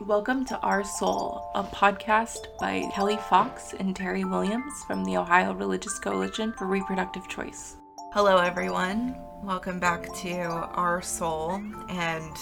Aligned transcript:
Welcome 0.00 0.44
to 0.44 0.56
Our 0.60 0.84
Soul, 0.84 1.50
a 1.56 1.64
podcast 1.64 2.56
by 2.60 2.88
Kelly 2.94 3.16
Fox 3.28 3.74
and 3.80 3.96
Terry 3.96 4.24
Williams 4.24 4.84
from 4.86 5.04
the 5.04 5.16
Ohio 5.16 5.52
Religious 5.52 5.98
Coalition 5.98 6.52
for 6.52 6.66
Reproductive 6.66 7.26
Choice. 7.28 7.78
Hello, 8.12 8.36
everyone. 8.36 9.16
Welcome 9.42 9.80
back 9.80 10.14
to 10.18 10.38
Our 10.40 11.02
Soul. 11.02 11.60
And 11.88 12.36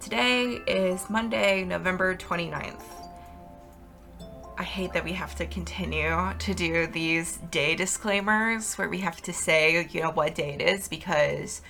today 0.00 0.58
is 0.66 1.08
Monday, 1.08 1.62
November 1.62 2.16
29th. 2.16 2.82
I 4.58 4.64
hate 4.64 4.92
that 4.92 5.04
we 5.04 5.12
have 5.12 5.36
to 5.36 5.46
continue 5.46 6.32
to 6.36 6.52
do 6.52 6.88
these 6.88 7.36
day 7.52 7.76
disclaimers 7.76 8.74
where 8.74 8.88
we 8.88 8.98
have 8.98 9.22
to 9.22 9.32
say, 9.32 9.86
you 9.92 10.02
know, 10.02 10.10
what 10.10 10.34
day 10.34 10.54
it 10.54 10.60
is 10.60 10.88
because 10.88 11.62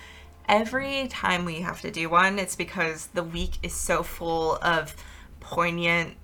every 0.47 1.07
time 1.07 1.45
we 1.45 1.61
have 1.61 1.81
to 1.81 1.91
do 1.91 2.09
one, 2.09 2.39
it's 2.39 2.55
because 2.55 3.07
the 3.07 3.23
week 3.23 3.57
is 3.63 3.73
so 3.73 4.03
full 4.03 4.57
of 4.61 4.95
poignant 5.39 6.15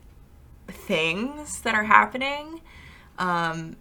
things 0.68 1.62
that 1.62 1.76
are 1.76 1.84
happening 1.84 2.62
um, 3.18 3.76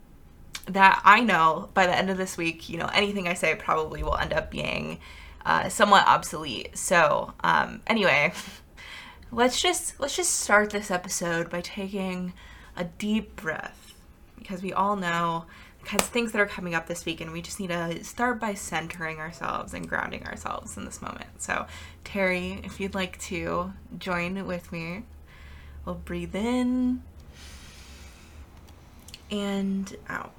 that 0.67 1.01
I 1.05 1.21
know 1.21 1.71
by 1.75 1.87
the 1.87 1.97
end 1.97 2.11
of 2.11 2.17
this 2.17 2.37
week, 2.37 2.69
you 2.69 2.79
know, 2.79 2.91
anything 2.93 3.29
I 3.29 3.35
say 3.35 3.55
probably 3.55 4.03
will 4.03 4.17
end 4.17 4.33
up 4.33 4.51
being 4.51 4.99
uh, 5.47 5.69
somewhat 5.69 6.07
obsolete. 6.07 6.77
So, 6.77 7.33
um, 7.41 7.81
anyway, 7.87 8.33
let's 9.33 9.61
just 9.61 9.99
let's 10.01 10.17
just 10.17 10.41
start 10.41 10.71
this 10.71 10.91
episode 10.91 11.51
by 11.51 11.61
taking 11.61 12.33
a 12.77 12.85
deep 12.85 13.37
breath 13.37 13.95
because 14.39 14.63
we 14.63 14.73
all 14.73 14.97
know 14.97 15.47
because 15.91 16.07
things 16.07 16.33
that 16.33 16.41
are 16.41 16.47
coming 16.47 16.75
up 16.75 16.87
this 16.87 17.07
week 17.07 17.21
and 17.21 17.33
we 17.33 17.41
just 17.41 17.59
need 17.59 17.69
to 17.69 18.05
start 18.05 18.39
by 18.39 18.53
centering 18.53 19.19
ourselves 19.19 19.73
and 19.73 19.89
grounding 19.89 20.23
ourselves 20.27 20.77
in 20.77 20.85
this 20.85 21.01
moment. 21.01 21.27
So, 21.39 21.67
Terry, 22.05 22.61
if 22.63 22.79
you'd 22.79 22.95
like 22.95 23.19
to 23.21 23.73
join 23.99 24.47
with 24.47 24.71
me, 24.71 25.05
we'll 25.87 25.95
breathe 25.95 26.35
in 26.35 27.03
and 29.31 29.97
out. 30.11 30.33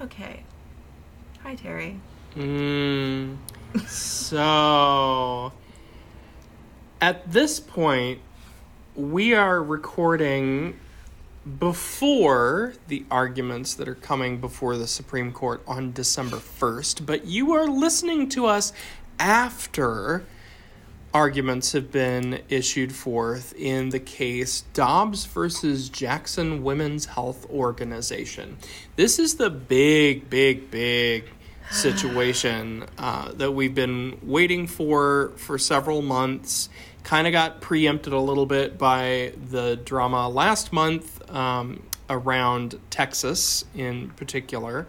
Okay. 0.00 0.44
Hi, 1.42 1.56
Terry. 1.56 1.98
Mm, 2.36 3.36
so, 3.88 5.52
at 7.00 7.32
this 7.32 7.58
point, 7.58 8.20
we 8.98 9.32
are 9.32 9.62
recording 9.62 10.76
before 11.60 12.74
the 12.88 13.06
arguments 13.12 13.74
that 13.74 13.86
are 13.86 13.94
coming 13.94 14.40
before 14.40 14.76
the 14.76 14.88
Supreme 14.88 15.30
Court 15.30 15.62
on 15.68 15.92
December 15.92 16.38
1st, 16.38 17.06
but 17.06 17.24
you 17.24 17.52
are 17.52 17.68
listening 17.68 18.28
to 18.30 18.46
us 18.46 18.72
after 19.20 20.24
arguments 21.14 21.70
have 21.72 21.92
been 21.92 22.40
issued 22.48 22.92
forth 22.92 23.54
in 23.56 23.90
the 23.90 24.00
case 24.00 24.62
Dobbs 24.74 25.26
versus 25.26 25.88
Jackson 25.88 26.64
Women's 26.64 27.06
Health 27.06 27.48
Organization. 27.50 28.58
This 28.96 29.20
is 29.20 29.36
the 29.36 29.48
big, 29.48 30.28
big, 30.28 30.72
big 30.72 31.30
situation 31.70 32.84
uh, 32.98 33.30
that 33.32 33.52
we've 33.52 33.74
been 33.74 34.18
waiting 34.22 34.66
for 34.66 35.32
for 35.36 35.56
several 35.56 36.02
months. 36.02 36.68
Kind 37.08 37.26
of 37.26 37.32
got 37.32 37.62
preempted 37.62 38.12
a 38.12 38.20
little 38.20 38.44
bit 38.44 38.76
by 38.76 39.32
the 39.48 39.76
drama 39.76 40.28
last 40.28 40.74
month 40.74 41.30
um, 41.30 41.82
around 42.10 42.78
Texas 42.90 43.64
in 43.74 44.10
particular. 44.10 44.86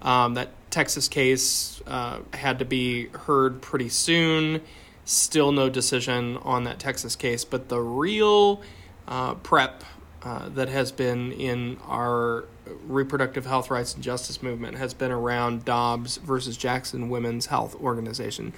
Um, 0.00 0.32
that 0.32 0.48
Texas 0.70 1.08
case 1.08 1.82
uh, 1.86 2.20
had 2.32 2.60
to 2.60 2.64
be 2.64 3.08
heard 3.08 3.60
pretty 3.60 3.90
soon. 3.90 4.62
Still 5.04 5.52
no 5.52 5.68
decision 5.68 6.38
on 6.38 6.64
that 6.64 6.78
Texas 6.78 7.14
case, 7.14 7.44
but 7.44 7.68
the 7.68 7.80
real 7.80 8.62
uh, 9.06 9.34
prep 9.34 9.84
uh, 10.22 10.48
that 10.48 10.70
has 10.70 10.90
been 10.90 11.32
in 11.32 11.76
our 11.86 12.46
reproductive 12.86 13.44
health 13.44 13.70
rights 13.70 13.92
and 13.92 14.02
justice 14.02 14.42
movement 14.42 14.78
has 14.78 14.94
been 14.94 15.12
around 15.12 15.66
Dobbs 15.66 16.16
versus 16.16 16.56
Jackson 16.56 17.10
Women's 17.10 17.44
Health 17.44 17.74
Organization. 17.74 18.54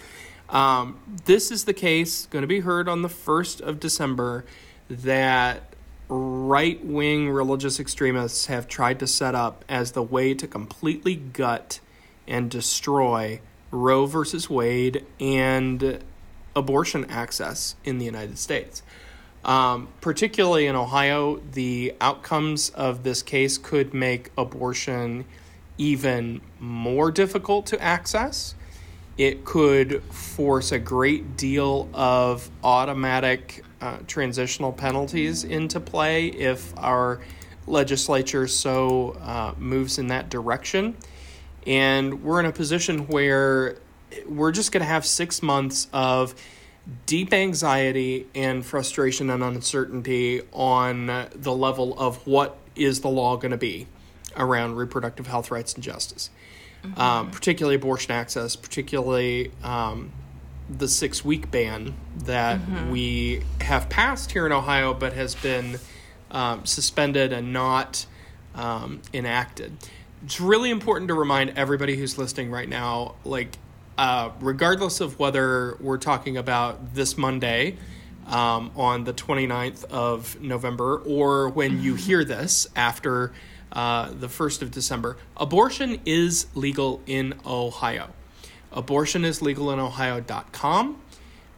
Um, 0.50 0.98
this 1.26 1.50
is 1.50 1.64
the 1.64 1.72
case 1.72 2.26
going 2.26 2.42
to 2.42 2.48
be 2.48 2.60
heard 2.60 2.88
on 2.88 3.02
the 3.02 3.08
1st 3.08 3.60
of 3.60 3.78
December 3.78 4.44
that 4.88 5.62
right 6.08 6.84
wing 6.84 7.30
religious 7.30 7.78
extremists 7.78 8.46
have 8.46 8.66
tried 8.66 8.98
to 8.98 9.06
set 9.06 9.36
up 9.36 9.64
as 9.68 9.92
the 9.92 10.02
way 10.02 10.34
to 10.34 10.48
completely 10.48 11.14
gut 11.14 11.78
and 12.26 12.50
destroy 12.50 13.40
Roe 13.70 14.06
versus 14.06 14.50
Wade 14.50 15.06
and 15.20 16.02
abortion 16.56 17.04
access 17.08 17.76
in 17.84 17.98
the 17.98 18.04
United 18.04 18.38
States. 18.38 18.82
Um, 19.44 19.88
particularly 20.00 20.66
in 20.66 20.74
Ohio, 20.74 21.36
the 21.52 21.94
outcomes 22.00 22.70
of 22.70 23.04
this 23.04 23.22
case 23.22 23.56
could 23.56 23.94
make 23.94 24.30
abortion 24.36 25.24
even 25.78 26.40
more 26.58 27.10
difficult 27.10 27.66
to 27.66 27.80
access. 27.80 28.54
It 29.20 29.44
could 29.44 30.02
force 30.04 30.72
a 30.72 30.78
great 30.78 31.36
deal 31.36 31.90
of 31.92 32.50
automatic 32.64 33.62
uh, 33.78 33.98
transitional 34.06 34.72
penalties 34.72 35.44
into 35.44 35.78
play 35.78 36.28
if 36.28 36.72
our 36.78 37.20
legislature 37.66 38.48
so 38.48 39.10
uh, 39.20 39.52
moves 39.58 39.98
in 39.98 40.06
that 40.06 40.30
direction. 40.30 40.96
And 41.66 42.22
we're 42.24 42.40
in 42.40 42.46
a 42.46 42.52
position 42.52 43.08
where 43.08 43.76
we're 44.26 44.52
just 44.52 44.72
going 44.72 44.80
to 44.80 44.88
have 44.88 45.04
six 45.04 45.42
months 45.42 45.88
of 45.92 46.34
deep 47.04 47.34
anxiety 47.34 48.26
and 48.34 48.64
frustration 48.64 49.28
and 49.28 49.44
uncertainty 49.44 50.40
on 50.50 51.28
the 51.34 51.52
level 51.52 51.92
of 51.98 52.26
what 52.26 52.56
is 52.74 53.02
the 53.02 53.10
law 53.10 53.36
going 53.36 53.50
to 53.50 53.58
be 53.58 53.86
around 54.34 54.76
reproductive 54.76 55.26
health 55.26 55.50
rights 55.50 55.74
and 55.74 55.84
justice, 55.84 56.30
mm-hmm. 56.82 57.00
um, 57.00 57.30
particularly 57.30 57.76
abortion 57.76 58.12
access, 58.12 58.56
particularly 58.56 59.52
um, 59.62 60.12
the 60.68 60.88
six 60.88 61.24
week 61.24 61.50
ban 61.50 61.94
that 62.24 62.60
mm-hmm. 62.60 62.90
we 62.90 63.42
have 63.60 63.88
passed 63.88 64.32
here 64.32 64.46
in 64.46 64.52
Ohio 64.52 64.94
but 64.94 65.12
has 65.12 65.34
been 65.34 65.78
um, 66.30 66.64
suspended 66.64 67.32
and 67.32 67.52
not 67.52 68.06
um, 68.54 69.00
enacted. 69.12 69.76
It's 70.24 70.40
really 70.40 70.70
important 70.70 71.08
to 71.08 71.14
remind 71.14 71.58
everybody 71.58 71.96
who's 71.96 72.18
listening 72.18 72.50
right 72.50 72.68
now 72.68 73.14
like, 73.24 73.56
uh, 73.96 74.30
regardless 74.40 75.00
of 75.00 75.18
whether 75.18 75.76
we're 75.80 75.98
talking 75.98 76.36
about 76.36 76.94
this 76.94 77.16
Monday 77.18 77.76
um, 78.26 78.70
on 78.76 79.04
the 79.04 79.12
29th 79.12 79.84
of 79.84 80.40
November 80.40 80.98
or 80.98 81.48
when 81.48 81.82
you 81.82 81.94
hear 81.94 82.24
this 82.24 82.66
after 82.76 83.32
uh, 83.72 84.10
the 84.12 84.26
1st 84.26 84.62
of 84.62 84.70
December, 84.70 85.16
abortion 85.36 86.00
is 86.04 86.46
legal 86.54 87.00
in 87.06 87.34
Ohio. 87.46 88.10
Abortion 88.72 89.24
is 89.24 89.42
legal 89.42 89.70
in 89.70 89.78
Ohio.com. 89.78 91.00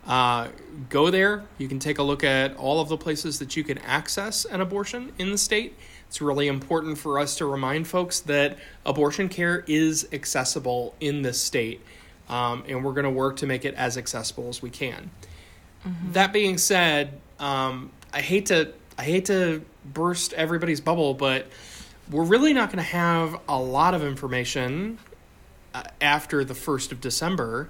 Uh, 0.06 0.48
go 0.88 1.10
there. 1.10 1.44
You 1.58 1.68
can 1.68 1.78
take 1.78 1.98
a 1.98 2.02
look 2.02 2.24
at 2.24 2.56
all 2.56 2.80
of 2.80 2.88
the 2.88 2.96
places 2.96 3.38
that 3.38 3.56
you 3.56 3.62
can 3.62 3.78
access 3.78 4.44
an 4.44 4.60
abortion 4.60 5.12
in 5.18 5.30
the 5.30 5.38
state. 5.38 5.76
It's 6.08 6.20
really 6.20 6.48
important 6.48 6.98
for 6.98 7.18
us 7.18 7.36
to 7.36 7.46
remind 7.46 7.86
folks 7.86 8.20
that 8.20 8.58
abortion 8.84 9.28
care 9.28 9.64
is 9.66 10.08
accessible 10.12 10.94
in 11.00 11.22
this 11.22 11.40
state 11.40 11.80
um, 12.28 12.64
and 12.66 12.84
we're 12.84 12.92
going 12.92 13.04
to 13.04 13.10
work 13.10 13.36
to 13.38 13.46
make 13.46 13.64
it 13.64 13.74
as 13.74 13.96
accessible 13.98 14.48
as 14.48 14.62
we 14.62 14.70
can. 14.70 15.10
Mm-hmm. 15.86 16.12
That 16.12 16.32
being 16.32 16.58
said, 16.58 17.20
um, 17.38 17.90
I 18.12 18.20
hate 18.20 18.46
to 18.46 18.72
I 18.98 19.02
hate 19.02 19.26
to 19.26 19.64
burst 19.84 20.32
everybody's 20.34 20.80
bubble, 20.80 21.14
but 21.14 21.46
we're 22.12 22.24
really 22.24 22.52
not 22.52 22.68
going 22.68 22.78
to 22.78 22.90
have 22.90 23.40
a 23.48 23.58
lot 23.58 23.94
of 23.94 24.04
information 24.04 24.98
uh, 25.74 25.82
after 26.00 26.44
the 26.44 26.54
first 26.54 26.92
of 26.92 27.00
December 27.00 27.68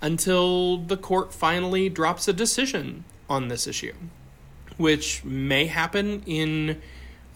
until 0.00 0.78
the 0.78 0.96
court 0.96 1.34
finally 1.34 1.88
drops 1.88 2.28
a 2.28 2.32
decision 2.32 3.04
on 3.28 3.48
this 3.48 3.66
issue, 3.66 3.92
which 4.76 5.24
may 5.24 5.66
happen 5.66 6.22
in 6.24 6.80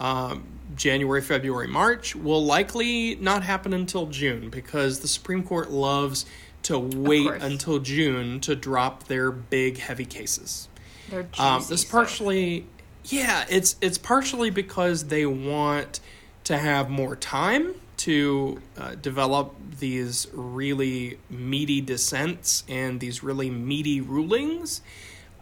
um, 0.00 0.44
January, 0.76 1.20
February, 1.20 1.68
March. 1.68 2.16
Will 2.16 2.44
likely 2.44 3.16
not 3.16 3.42
happen 3.42 3.74
until 3.74 4.06
June 4.06 4.48
because 4.48 5.00
the 5.00 5.08
Supreme 5.08 5.42
Court 5.42 5.70
loves 5.70 6.24
to 6.62 6.78
wait 6.78 7.30
until 7.42 7.78
June 7.78 8.40
to 8.40 8.56
drop 8.56 9.04
their 9.04 9.30
big 9.30 9.78
heavy 9.78 10.06
cases. 10.06 10.68
They're 11.10 11.26
um, 11.38 11.62
this 11.68 11.84
partially, 11.84 12.66
yeah, 13.04 13.44
it's 13.50 13.76
it's 13.82 13.98
partially 13.98 14.48
because 14.48 15.04
they 15.04 15.26
want 15.26 16.00
to 16.44 16.58
have 16.58 16.90
more 16.90 17.16
time 17.16 17.74
to 17.96 18.60
uh, 18.76 18.94
develop 18.96 19.54
these 19.78 20.26
really 20.32 21.18
meaty 21.30 21.80
dissents 21.80 22.64
and 22.68 23.00
these 23.00 23.22
really 23.22 23.50
meaty 23.50 24.00
rulings. 24.00 24.82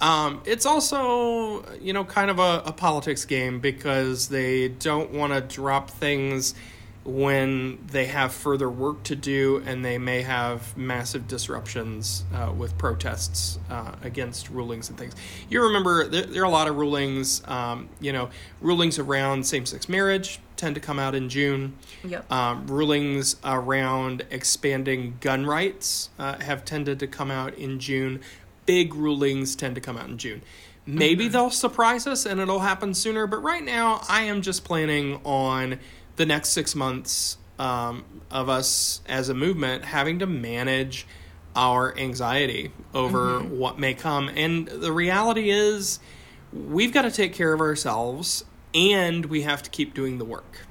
Um, 0.01 0.43
it's 0.45 0.67
also, 0.67 1.65
you 1.81 1.93
know, 1.93 2.05
kind 2.05 2.31
of 2.31 2.39
a, 2.39 2.63
a 2.67 2.73
politics 2.73 3.25
game 3.25 3.61
because 3.61 4.29
they 4.29 4.69
don't 4.69 5.13
want 5.13 5.33
to 5.33 5.41
drop 5.41 5.91
things 5.91 6.55
when 7.05 7.79
they 7.89 8.07
have 8.07 8.33
further 8.33 8.71
work 8.71 9.03
to 9.03 9.17
do 9.17 9.63
and 9.67 9.85
they 9.85 9.99
may 9.99 10.23
have 10.23 10.77
massive 10.77 11.27
disruptions 11.27 12.25
uh, 12.33 12.53
with 12.57 12.77
protests 12.79 13.59
uh, 13.71 13.93
against 14.03 14.49
rulings 14.51 14.89
and 14.89 14.97
things. 14.97 15.15
You 15.49 15.63
remember 15.65 16.07
there, 16.07 16.27
there 16.27 16.43
are 16.43 16.47
a 16.47 16.51
lot 16.51 16.69
of 16.69 16.77
rulings, 16.77 17.43
um, 17.49 17.89
you 18.01 18.13
know, 18.13 18.31
rulings 18.61 18.99
around 18.99 19.45
same 19.47 19.67
sex 19.67 19.89
marriage 19.89 20.39
tend 20.57 20.77
to 20.77 20.81
come 20.81 21.01
out 21.01 21.15
in 21.15 21.29
June. 21.29 21.75
Yep. 22.05 22.31
Um, 22.31 22.67
rulings 22.69 23.35
around 23.43 24.25
expanding 24.31 25.17
gun 25.21 25.45
rights 25.45 26.11
uh, 26.21 26.39
have 26.41 26.65
tended 26.65 27.01
to 27.01 27.09
come 27.09 27.33
out 27.33 27.55
in 27.55 27.81
June. 27.81 28.21
Big 28.65 28.95
rulings 28.95 29.57
tend 29.57 29.75
to 29.75 29.81
come 29.81 29.97
out 29.97 30.09
in 30.09 30.19
June. 30.19 30.43
Maybe 30.85 31.29
they'll 31.29 31.51
surprise 31.51 32.09
us 32.09 32.27
and 32.27 32.41
it'll 32.41 32.59
happen 32.61 32.93
sooner, 32.95 33.27
but 33.29 33.39
right 33.39 33.63
now 33.63 34.03
I 34.09 34.23
am 34.23 34.43
just 34.43 34.65
planning 34.65 35.21
on 35.25 35.79
the 36.17 36.27
next 36.27 36.51
six 36.51 36.75
months 36.75 37.39
um, 37.59 38.05
of 38.31 38.49
us 38.49 39.01
as 39.07 39.29
a 39.29 39.35
movement 39.35 39.85
having 39.85 40.19
to 40.19 40.27
manage 40.27 41.07
our 41.55 41.97
anxiety 41.99 42.73
over 42.95 43.41
what 43.41 43.79
may 43.79 43.95
come. 43.95 44.31
And 44.35 44.67
the 44.67 44.93
reality 44.93 45.51
is, 45.51 46.01
we've 46.53 46.93
got 46.93 47.03
to 47.03 47.11
take 47.11 47.35
care 47.35 47.53
of 47.53 47.61
ourselves 47.61 48.45
and 48.75 49.27
we 49.27 49.43
have 49.43 49.63
to 49.63 49.71
keep 49.71 49.95
doing 49.95 50.19
the 50.19 50.25
work. 50.25 50.67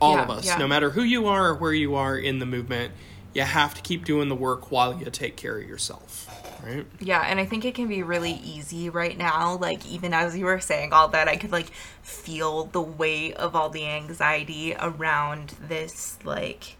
All 0.00 0.14
Yeah, 0.14 0.24
of 0.24 0.30
us, 0.30 0.46
yeah. 0.46 0.58
no 0.58 0.66
matter 0.66 0.90
who 0.90 1.02
you 1.02 1.26
are 1.26 1.48
or 1.48 1.54
where 1.54 1.72
you 1.72 1.94
are 1.94 2.18
in 2.18 2.38
the 2.38 2.46
movement, 2.46 2.92
you 3.34 3.42
have 3.42 3.74
to 3.74 3.82
keep 3.82 4.04
doing 4.04 4.28
the 4.28 4.34
work 4.34 4.70
while 4.70 4.98
you 4.98 5.06
take 5.10 5.36
care 5.36 5.58
of 5.58 5.68
yourself. 5.68 6.35
Right? 6.66 6.86
Yeah, 6.98 7.20
and 7.20 7.38
I 7.38 7.44
think 7.44 7.64
it 7.64 7.76
can 7.76 7.86
be 7.86 8.02
really 8.02 8.32
easy 8.32 8.90
right 8.90 9.16
now. 9.16 9.56
Like, 9.56 9.86
even 9.86 10.12
as 10.12 10.36
you 10.36 10.46
were 10.46 10.58
saying 10.58 10.92
all 10.92 11.08
that, 11.08 11.28
I 11.28 11.36
could, 11.36 11.52
like, 11.52 11.70
feel 12.02 12.64
the 12.64 12.82
weight 12.82 13.34
of 13.34 13.54
all 13.54 13.70
the 13.70 13.86
anxiety 13.86 14.74
around 14.74 15.54
this, 15.60 16.18
like, 16.24 16.76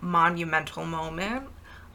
monumental 0.00 0.86
moment 0.86 1.48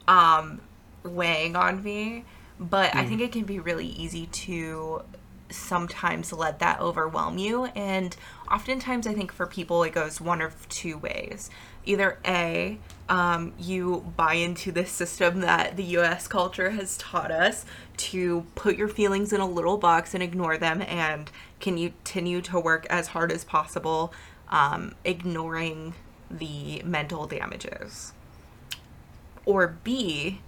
um, 0.06 0.60
weighing 1.02 1.56
on 1.56 1.82
me. 1.82 2.24
But 2.60 2.94
I 2.94 3.04
think 3.04 3.20
it 3.20 3.32
can 3.32 3.44
be 3.44 3.58
really 3.58 3.88
easy 3.88 4.26
to 4.26 5.02
sometimes 5.50 6.32
let 6.32 6.60
that 6.60 6.80
overwhelm 6.80 7.38
you. 7.38 7.64
And 7.64 8.16
oftentimes, 8.48 9.06
I 9.06 9.14
think 9.14 9.32
for 9.32 9.46
people, 9.46 9.82
it 9.82 9.92
goes 9.92 10.20
one 10.20 10.40
of 10.40 10.68
two 10.68 10.96
ways. 10.96 11.50
Either 11.84 12.18
A, 12.24 12.78
um, 13.12 13.52
you 13.58 14.10
buy 14.16 14.32
into 14.32 14.72
this 14.72 14.90
system 14.90 15.40
that 15.40 15.76
the 15.76 15.84
US 15.98 16.26
culture 16.26 16.70
has 16.70 16.96
taught 16.96 17.30
us 17.30 17.66
to 17.98 18.46
put 18.54 18.78
your 18.78 18.88
feelings 18.88 19.34
in 19.34 19.40
a 19.42 19.46
little 19.46 19.76
box 19.76 20.14
and 20.14 20.22
ignore 20.22 20.56
them, 20.56 20.80
and 20.80 21.30
can 21.60 21.76
you 21.76 21.90
continue 21.90 22.40
to 22.40 22.58
work 22.58 22.86
as 22.88 23.08
hard 23.08 23.30
as 23.30 23.44
possible, 23.44 24.14
um, 24.48 24.94
ignoring 25.04 25.92
the 26.30 26.80
mental 26.86 27.26
damages. 27.26 28.14
Or 29.44 29.76
B, 29.84 30.40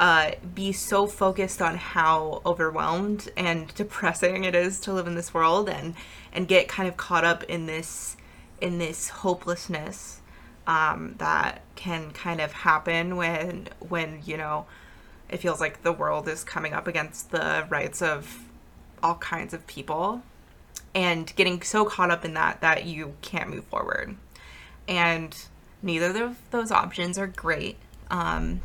uh, 0.00 0.32
be 0.52 0.72
so 0.72 1.06
focused 1.06 1.62
on 1.62 1.76
how 1.76 2.42
overwhelmed 2.44 3.30
and 3.36 3.72
depressing 3.76 4.42
it 4.42 4.56
is 4.56 4.80
to 4.80 4.92
live 4.92 5.06
in 5.06 5.14
this 5.14 5.32
world 5.32 5.68
and 5.68 5.94
and 6.32 6.48
get 6.48 6.66
kind 6.66 6.88
of 6.88 6.96
caught 6.96 7.24
up 7.24 7.44
in 7.44 7.66
this 7.66 8.16
in 8.60 8.78
this 8.78 9.10
hopelessness 9.10 10.19
um, 10.70 11.16
that 11.18 11.62
can 11.74 12.12
kind 12.12 12.40
of 12.40 12.52
happen 12.52 13.16
when 13.16 13.68
when 13.80 14.22
you 14.24 14.36
know 14.36 14.66
it 15.28 15.38
feels 15.38 15.60
like 15.60 15.82
the 15.82 15.92
world 15.92 16.28
is 16.28 16.44
coming 16.44 16.72
up 16.72 16.86
against 16.86 17.32
the 17.32 17.66
rights 17.68 18.00
of 18.00 18.44
all 19.02 19.16
kinds 19.16 19.52
of 19.52 19.66
people 19.66 20.22
and 20.94 21.34
getting 21.34 21.60
so 21.60 21.84
caught 21.84 22.10
up 22.10 22.24
in 22.24 22.34
that 22.34 22.60
that 22.60 22.84
you 22.84 23.14
can't 23.20 23.50
move 23.50 23.64
forward 23.64 24.16
and 24.86 25.46
neither 25.82 26.24
of 26.24 26.38
those 26.52 26.70
options 26.70 27.18
are 27.18 27.26
great 27.26 27.76
um, 28.08 28.60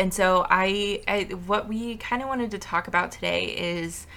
and 0.00 0.12
so 0.12 0.46
I, 0.50 1.02
I 1.06 1.22
what 1.46 1.68
we 1.68 1.96
kind 1.96 2.22
of 2.22 2.28
wanted 2.28 2.50
to 2.50 2.58
talk 2.58 2.88
about 2.88 3.12
today 3.12 3.44
is 3.44 4.08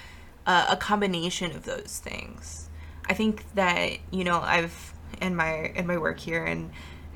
a 0.46 0.76
combination 0.76 1.52
of 1.52 1.64
those 1.64 2.02
things. 2.04 2.70
I 3.08 3.14
think 3.14 3.46
that 3.56 3.98
you 4.12 4.24
know 4.24 4.40
I've 4.42 4.94
in 5.22 5.36
my 5.36 5.72
in 5.76 5.88
my 5.88 5.98
work 5.98 6.20
here 6.20 6.44
and 6.44 6.72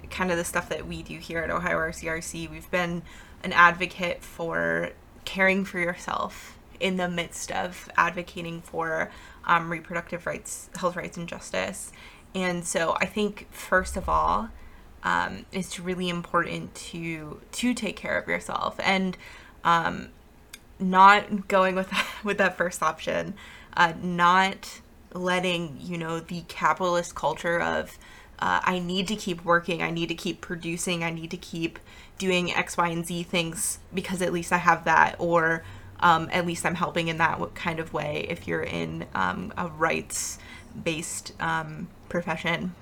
kind 0.10 0.32
of 0.32 0.38
the 0.38 0.46
stuff 0.46 0.70
that 0.70 0.88
we 0.88 1.04
do 1.04 1.18
here 1.18 1.40
at 1.40 1.50
Ohio 1.50 1.78
RCRC, 1.78 2.50
we've 2.50 2.70
been 2.72 3.02
an 3.44 3.54
advocate 3.54 4.24
for 4.24 4.92
caring 5.26 5.66
for 5.66 5.80
yourself 5.80 6.58
in 6.80 6.98
the 6.98 7.10
midst 7.10 7.52
of 7.52 7.90
advocating 7.98 8.62
for 8.62 9.12
um, 9.46 9.72
reproductive 9.72 10.26
rights, 10.26 10.70
health 10.76 10.96
rights, 10.96 11.18
and 11.18 11.28
justice. 11.28 11.92
And 12.36 12.66
so 12.66 12.96
I 13.00 13.06
think 13.06 13.48
first 13.52 13.98
of 13.98 14.08
all, 14.08 14.50
um, 15.04 15.46
it's 15.52 15.80
really 15.80 16.10
important 16.10 16.76
to 16.76 17.40
to 17.54 17.74
take 17.74 17.96
care 17.96 18.18
of 18.18 18.28
yourself 18.28 18.80
and 18.84 19.18
um, 19.64 20.10
not 20.80 21.48
going 21.48 21.76
with 21.76 21.92
with 22.24 22.38
that 22.38 22.58
first 22.58 22.84
option, 22.84 23.34
uh, 23.76 23.94
not 24.02 24.82
letting 25.14 25.78
you 25.80 25.98
know 25.98 26.20
the 26.20 26.42
capitalist 26.48 27.16
culture 27.16 27.60
of 27.60 27.98
uh, 28.40 28.62
I 28.64 28.80
need 28.80 29.08
to 29.08 29.16
keep 29.16 29.44
working, 29.44 29.82
I 29.82 29.92
need 29.92 30.10
to 30.10 30.16
keep 30.16 30.42
producing, 30.42 31.04
I 31.04 31.10
need 31.10 31.32
to 31.32 31.38
keep 31.38 31.80
doing 32.18 32.54
X, 32.54 32.78
Y, 32.78 32.90
and 32.90 33.06
Z 33.06 33.24
things 33.24 33.80
because 33.94 34.22
at 34.22 34.32
least 34.32 34.52
I 34.52 34.58
have 34.58 34.86
that, 34.86 35.16
or 35.20 35.64
um, 36.00 36.30
at 36.32 36.46
least 36.46 36.66
I'm 36.66 36.76
helping 36.76 37.08
in 37.08 37.18
that 37.18 37.56
kind 37.56 37.80
of 37.80 37.94
way 37.94 38.26
if 38.30 38.48
you're 38.48 38.64
in 38.64 39.06
um, 39.16 39.54
a 39.58 39.68
rights 39.68 40.38
based 40.84 41.34
um, 41.40 41.88
profession. 42.10 42.76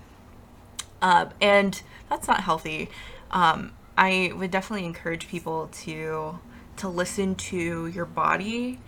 Uh, 1.02 1.28
and 1.42 1.82
that's 2.10 2.28
not 2.28 2.42
healthy. 2.42 2.90
Um, 3.32 3.74
I 3.98 4.32
would 4.36 4.52
definitely 4.52 4.86
encourage 4.86 5.28
people 5.28 5.70
to 5.84 6.40
to 6.78 6.90
listen 6.90 7.36
to 7.36 7.88
your 7.88 8.06
body 8.06 8.80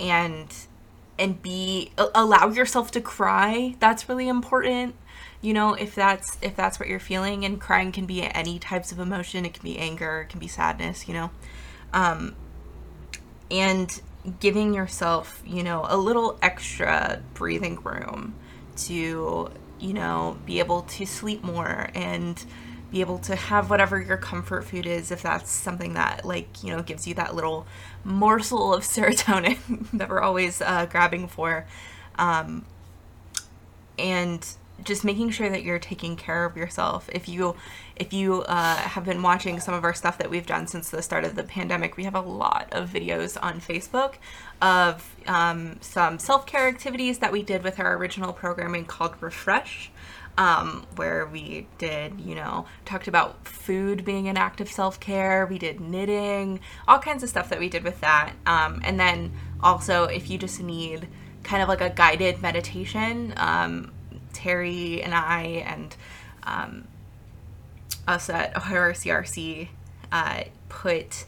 and 0.00 0.52
and 1.18 1.40
be 1.40 1.92
allow 1.96 2.48
yourself 2.48 2.90
to 2.92 3.00
cry. 3.00 3.76
That's 3.78 4.08
really 4.08 4.28
important. 4.28 4.96
You 5.40 5.54
know, 5.54 5.74
if 5.74 5.94
that's 5.94 6.38
if 6.42 6.56
that's 6.56 6.80
what 6.80 6.88
you're 6.88 6.98
feeling, 6.98 7.44
and 7.44 7.60
crying 7.60 7.92
can 7.92 8.06
be 8.06 8.22
any 8.22 8.58
types 8.58 8.92
of 8.92 8.98
emotion. 8.98 9.44
It 9.44 9.54
can 9.54 9.62
be 9.62 9.78
anger, 9.78 10.22
it 10.22 10.28
can 10.30 10.40
be 10.40 10.48
sadness. 10.48 11.06
You 11.08 11.14
know, 11.14 11.30
um, 11.92 12.34
and 13.50 14.00
giving 14.40 14.74
yourself, 14.74 15.42
you 15.46 15.62
know, 15.62 15.84
a 15.88 15.96
little 15.96 16.38
extra 16.42 17.22
breathing 17.34 17.80
room 17.82 18.34
to, 18.76 19.50
you 19.78 19.92
know, 19.92 20.38
be 20.44 20.58
able 20.58 20.82
to 20.82 21.06
sleep 21.06 21.44
more 21.44 21.90
and 21.94 22.44
be 22.90 23.00
able 23.00 23.18
to 23.18 23.34
have 23.34 23.68
whatever 23.68 24.00
your 24.00 24.16
comfort 24.16 24.64
food 24.64 24.86
is 24.86 25.10
if 25.10 25.22
that's 25.22 25.50
something 25.50 25.94
that 25.94 26.24
like 26.24 26.62
you 26.62 26.74
know 26.74 26.82
gives 26.82 27.06
you 27.06 27.14
that 27.14 27.34
little 27.34 27.66
morsel 28.04 28.72
of 28.72 28.82
serotonin 28.84 29.58
that 29.92 30.08
we're 30.08 30.20
always 30.20 30.62
uh, 30.62 30.86
grabbing 30.86 31.26
for 31.26 31.66
um, 32.18 32.64
and 33.98 34.46
just 34.84 35.04
making 35.04 35.30
sure 35.30 35.48
that 35.48 35.62
you're 35.62 35.78
taking 35.78 36.16
care 36.16 36.44
of 36.44 36.56
yourself 36.56 37.08
if 37.12 37.28
you 37.28 37.56
if 37.96 38.12
you 38.12 38.42
uh, 38.42 38.76
have 38.76 39.04
been 39.04 39.22
watching 39.22 39.58
some 39.58 39.74
of 39.74 39.84
our 39.84 39.94
stuff 39.94 40.18
that 40.18 40.28
we've 40.28 40.46
done 40.46 40.66
since 40.66 40.90
the 40.90 41.02
start 41.02 41.24
of 41.24 41.34
the 41.34 41.42
pandemic 41.42 41.96
we 41.96 42.04
have 42.04 42.14
a 42.14 42.20
lot 42.20 42.68
of 42.72 42.90
videos 42.90 43.38
on 43.42 43.60
facebook 43.60 44.14
of 44.60 45.16
um, 45.26 45.76
some 45.80 46.18
self-care 46.18 46.68
activities 46.68 47.18
that 47.18 47.32
we 47.32 47.42
did 47.42 47.62
with 47.62 47.80
our 47.80 47.96
original 47.96 48.32
programming 48.32 48.84
called 48.84 49.14
refresh 49.20 49.90
um, 50.38 50.86
where 50.96 51.26
we 51.26 51.66
did, 51.78 52.20
you 52.20 52.34
know, 52.34 52.66
talked 52.84 53.08
about 53.08 53.46
food 53.46 54.04
being 54.04 54.28
an 54.28 54.36
act 54.36 54.60
of 54.60 54.70
self 54.70 55.00
care. 55.00 55.46
We 55.46 55.58
did 55.58 55.80
knitting, 55.80 56.60
all 56.86 56.98
kinds 56.98 57.22
of 57.22 57.28
stuff 57.28 57.48
that 57.48 57.58
we 57.58 57.68
did 57.68 57.84
with 57.84 58.00
that. 58.00 58.32
Um, 58.44 58.80
and 58.84 59.00
then 59.00 59.32
also, 59.62 60.04
if 60.04 60.28
you 60.30 60.38
just 60.38 60.60
need 60.60 61.08
kind 61.42 61.62
of 61.62 61.68
like 61.68 61.80
a 61.80 61.90
guided 61.90 62.42
meditation, 62.42 63.32
um, 63.36 63.92
Terry 64.36 65.02
and 65.02 65.14
I 65.14 65.64
and 65.66 65.96
um, 66.44 66.88
us 68.06 68.28
at 68.30 68.56
Ohio 68.56 68.92
RCRC 68.92 69.68
uh, 70.12 70.44
put 70.68 71.24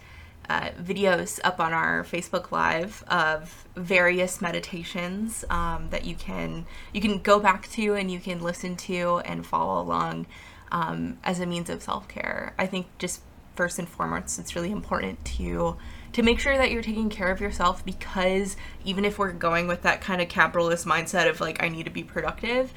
uh, 0.48 0.70
videos 0.80 1.40
up 1.44 1.60
on 1.60 1.72
our 1.72 2.04
Facebook 2.04 2.50
Live 2.50 3.04
of 3.08 3.66
various 3.74 4.40
meditations 4.40 5.44
um, 5.50 5.88
that 5.90 6.04
you 6.04 6.14
can 6.14 6.66
you 6.92 7.00
can 7.00 7.18
go 7.18 7.38
back 7.38 7.68
to 7.70 7.94
and 7.94 8.10
you 8.10 8.18
can 8.20 8.40
listen 8.40 8.76
to 8.76 9.18
and 9.24 9.46
follow 9.46 9.82
along 9.82 10.26
um, 10.72 11.18
as 11.24 11.40
a 11.40 11.46
means 11.46 11.68
of 11.68 11.82
self 11.82 12.08
care. 12.08 12.54
I 12.58 12.66
think 12.66 12.86
just 12.98 13.22
first 13.56 13.78
and 13.78 13.88
foremost, 13.88 14.38
it's 14.38 14.54
really 14.54 14.70
important 14.70 15.24
to 15.24 15.76
to 16.12 16.22
make 16.22 16.40
sure 16.40 16.56
that 16.56 16.70
you're 16.70 16.82
taking 16.82 17.10
care 17.10 17.30
of 17.30 17.40
yourself 17.40 17.84
because 17.84 18.56
even 18.84 19.04
if 19.04 19.18
we're 19.18 19.32
going 19.32 19.66
with 19.66 19.82
that 19.82 20.00
kind 20.00 20.22
of 20.22 20.28
capitalist 20.28 20.86
mindset 20.86 21.28
of 21.28 21.40
like 21.40 21.62
I 21.62 21.68
need 21.68 21.84
to 21.84 21.90
be 21.90 22.02
productive, 22.02 22.72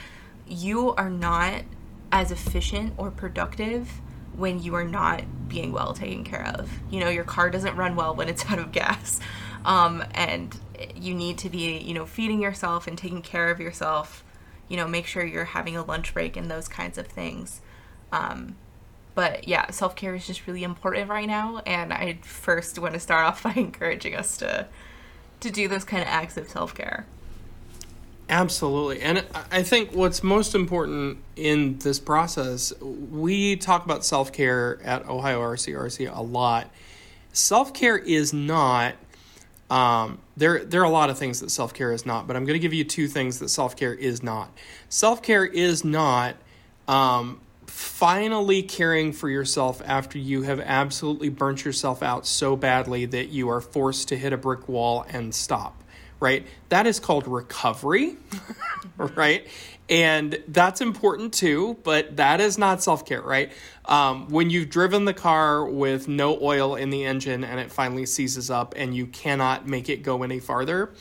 you 0.51 0.93
are 0.95 1.09
not 1.09 1.63
as 2.11 2.31
efficient 2.31 2.93
or 2.97 3.09
productive 3.09 3.89
when 4.35 4.61
you 4.61 4.75
are 4.75 4.83
not 4.83 5.23
being 5.47 5.71
well 5.71 5.93
taken 5.93 6.23
care 6.23 6.45
of. 6.55 6.69
You 6.89 6.99
know, 6.99 7.09
your 7.09 7.23
car 7.23 7.49
doesn't 7.49 7.75
run 7.75 7.95
well 7.95 8.15
when 8.15 8.29
it's 8.29 8.45
out 8.49 8.59
of 8.59 8.71
gas. 8.71 9.19
Um, 9.63 10.03
and 10.11 10.57
you 10.95 11.13
need 11.13 11.37
to 11.39 11.49
be, 11.49 11.77
you 11.77 11.93
know, 11.93 12.05
feeding 12.05 12.41
yourself 12.41 12.87
and 12.87 12.97
taking 12.97 13.21
care 13.21 13.49
of 13.51 13.59
yourself. 13.59 14.23
You 14.67 14.77
know, 14.77 14.87
make 14.87 15.05
sure 15.05 15.25
you're 15.25 15.45
having 15.45 15.75
a 15.75 15.83
lunch 15.83 16.13
break 16.13 16.35
and 16.37 16.49
those 16.49 16.67
kinds 16.67 16.97
of 16.97 17.07
things. 17.07 17.61
Um, 18.11 18.55
but 19.13 19.47
yeah, 19.47 19.69
self 19.71 19.95
care 19.95 20.15
is 20.15 20.25
just 20.25 20.47
really 20.47 20.63
important 20.63 21.09
right 21.09 21.27
now, 21.27 21.61
and 21.65 21.91
I 21.91 22.19
first 22.23 22.79
want 22.79 22.93
to 22.93 22.99
start 22.99 23.25
off 23.25 23.43
by 23.43 23.53
encouraging 23.53 24.15
us 24.15 24.37
to 24.37 24.67
to 25.41 25.49
do 25.49 25.67
those 25.67 25.83
kind 25.83 26.01
of 26.01 26.07
acts 26.07 26.37
of 26.37 26.49
self 26.49 26.73
care. 26.73 27.05
Absolutely. 28.31 29.01
And 29.01 29.25
I 29.51 29.61
think 29.61 29.91
what's 29.91 30.23
most 30.23 30.55
important 30.55 31.17
in 31.35 31.77
this 31.79 31.99
process, 31.99 32.71
we 32.79 33.57
talk 33.57 33.83
about 33.83 34.05
self 34.05 34.31
care 34.31 34.79
at 34.85 35.05
Ohio 35.09 35.41
RCRC 35.41 36.09
a 36.15 36.21
lot. 36.21 36.71
Self 37.33 37.73
care 37.73 37.97
is 37.97 38.31
not, 38.31 38.95
um, 39.69 40.19
there, 40.37 40.63
there 40.63 40.79
are 40.79 40.85
a 40.85 40.89
lot 40.89 41.09
of 41.09 41.19
things 41.19 41.41
that 41.41 41.51
self 41.51 41.73
care 41.73 41.91
is 41.91 42.05
not, 42.05 42.25
but 42.25 42.37
I'm 42.37 42.45
going 42.45 42.53
to 42.53 42.59
give 42.59 42.73
you 42.73 42.85
two 42.85 43.09
things 43.09 43.39
that 43.39 43.49
self 43.49 43.75
care 43.75 43.93
is 43.93 44.23
not. 44.23 44.49
Self 44.87 45.21
care 45.21 45.43
is 45.45 45.83
not 45.83 46.37
um, 46.87 47.41
finally 47.67 48.63
caring 48.63 49.11
for 49.11 49.27
yourself 49.29 49.81
after 49.85 50.17
you 50.17 50.43
have 50.43 50.61
absolutely 50.61 51.27
burnt 51.27 51.65
yourself 51.65 52.01
out 52.01 52.25
so 52.25 52.55
badly 52.55 53.05
that 53.07 53.27
you 53.27 53.49
are 53.49 53.59
forced 53.59 54.07
to 54.07 54.17
hit 54.17 54.31
a 54.31 54.37
brick 54.37 54.69
wall 54.69 55.05
and 55.09 55.35
stop 55.35 55.80
right? 56.21 56.47
That 56.69 56.87
is 56.87 57.01
called 57.01 57.27
recovery, 57.27 58.15
right? 58.97 59.45
And 59.89 60.41
that's 60.47 60.79
important 60.79 61.33
too, 61.33 61.77
but 61.83 62.15
that 62.15 62.39
is 62.39 62.57
not 62.57 62.81
self 62.81 63.05
care, 63.05 63.21
right? 63.21 63.51
Um, 63.83 64.29
when 64.29 64.49
you've 64.49 64.69
driven 64.69 65.03
the 65.03 65.13
car 65.13 65.65
with 65.65 66.07
no 66.07 66.39
oil 66.41 66.75
in 66.75 66.91
the 66.91 67.03
engine 67.03 67.43
and 67.43 67.59
it 67.59 67.73
finally 67.73 68.05
seizes 68.05 68.49
up 68.49 68.73
and 68.77 68.95
you 68.95 69.07
cannot 69.07 69.67
make 69.67 69.89
it 69.89 70.03
go 70.03 70.23
any 70.23 70.39
farther, 70.39 70.93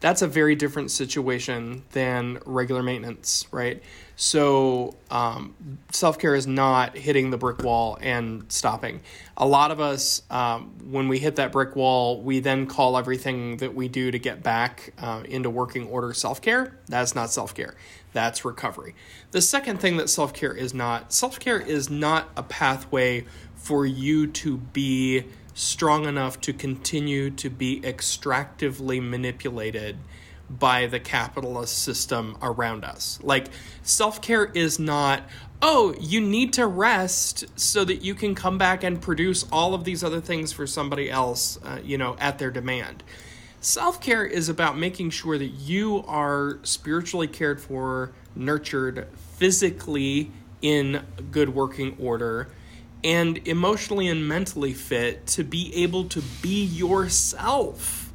that's 0.00 0.22
a 0.22 0.26
very 0.26 0.54
different 0.54 0.90
situation 0.90 1.82
than 1.92 2.38
regular 2.44 2.82
maintenance, 2.82 3.46
right? 3.50 3.82
So 4.16 4.96
um, 5.10 5.54
self 5.90 6.18
care 6.18 6.34
is 6.34 6.46
not 6.46 6.96
hitting 6.96 7.30
the 7.30 7.38
brick 7.38 7.62
wall 7.62 7.98
and 8.00 8.44
stopping. 8.50 9.00
A 9.36 9.46
lot 9.46 9.70
of 9.70 9.80
us, 9.80 10.22
um, 10.30 10.74
when 10.90 11.08
we 11.08 11.18
hit 11.18 11.36
that 11.36 11.52
brick 11.52 11.76
wall, 11.76 12.20
we 12.22 12.40
then 12.40 12.66
call 12.66 12.96
everything 12.96 13.58
that 13.58 13.74
we 13.74 13.88
do 13.88 14.10
to 14.10 14.18
get 14.18 14.42
back 14.42 14.92
uh, 14.98 15.22
into 15.26 15.50
working 15.50 15.86
order 15.88 16.12
self 16.12 16.40
care. 16.40 16.78
That's 16.88 17.14
not 17.14 17.30
self 17.30 17.54
care. 17.54 17.74
That's 18.12 18.44
recovery. 18.44 18.94
The 19.30 19.42
second 19.42 19.80
thing 19.80 19.96
that 19.98 20.08
self 20.08 20.32
care 20.32 20.52
is 20.52 20.72
not 20.72 21.12
self 21.12 21.38
care 21.38 21.60
is 21.60 21.90
not 21.90 22.30
a 22.36 22.42
pathway 22.42 23.24
for 23.54 23.84
you 23.84 24.26
to 24.28 24.58
be 24.58 25.24
strong 25.56 26.04
enough 26.04 26.38
to 26.42 26.52
continue 26.52 27.30
to 27.30 27.48
be 27.48 27.80
extractively 27.80 29.02
manipulated 29.02 29.96
by 30.50 30.86
the 30.86 31.00
capitalist 31.00 31.82
system 31.82 32.36
around 32.42 32.84
us. 32.84 33.18
Like, 33.22 33.48
self 33.82 34.20
care 34.20 34.44
is 34.44 34.78
not, 34.78 35.22
oh, 35.62 35.94
you 35.98 36.20
need 36.20 36.52
to 36.52 36.66
rest 36.66 37.46
so 37.58 37.84
that 37.86 38.02
you 38.02 38.14
can 38.14 38.34
come 38.34 38.58
back 38.58 38.84
and 38.84 39.00
produce 39.00 39.46
all 39.50 39.72
of 39.72 39.84
these 39.84 40.04
other 40.04 40.20
things 40.20 40.52
for 40.52 40.66
somebody 40.66 41.10
else, 41.10 41.58
uh, 41.64 41.80
you 41.82 41.96
know, 41.96 42.16
at 42.20 42.38
their 42.38 42.50
demand. 42.50 43.02
Self 43.60 43.98
care 43.98 44.26
is 44.26 44.50
about 44.50 44.76
making 44.76 45.08
sure 45.08 45.38
that 45.38 45.46
you 45.46 46.04
are 46.06 46.58
spiritually 46.64 47.26
cared 47.26 47.62
for, 47.62 48.12
nurtured, 48.34 49.08
physically 49.38 50.30
in 50.60 51.02
good 51.30 51.54
working 51.54 51.96
order, 51.98 52.48
and 53.06 53.46
emotionally 53.46 54.08
and 54.08 54.26
mentally 54.26 54.74
fit 54.74 55.28
to 55.28 55.44
be 55.44 55.72
able 55.76 56.06
to 56.06 56.20
be 56.42 56.64
yourself 56.64 58.12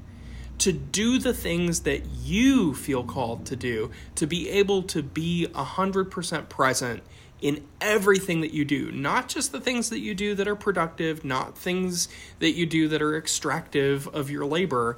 to 0.58 0.74
do 0.74 1.18
the 1.18 1.34
things 1.34 1.80
that 1.84 2.06
you 2.08 2.76
feel 2.76 3.02
called 3.02 3.46
to 3.46 3.56
do, 3.56 3.90
to 4.16 4.28
be 4.28 4.50
able 4.50 4.84
to 4.84 5.02
be 5.02 5.48
100% 5.54 6.50
present 6.50 7.02
in 7.40 7.66
everything 7.80 8.42
that 8.42 8.54
you 8.54 8.66
do, 8.66 8.92
not 8.92 9.30
just 9.30 9.54
the 9.54 9.62
things 9.62 9.90
that 9.90 10.00
you 10.00 10.14
do 10.14 10.36
that 10.36 10.46
are 10.46 10.58
productive, 10.58 11.24
not 11.24 11.58
things 11.58 12.10
that 12.40 12.52
you 12.52 12.66
do 12.66 12.90
that 12.90 13.02
are 13.02 13.16
extractive 13.16 14.10
of 14.10 14.30
your 14.30 14.46
labor, 14.46 14.98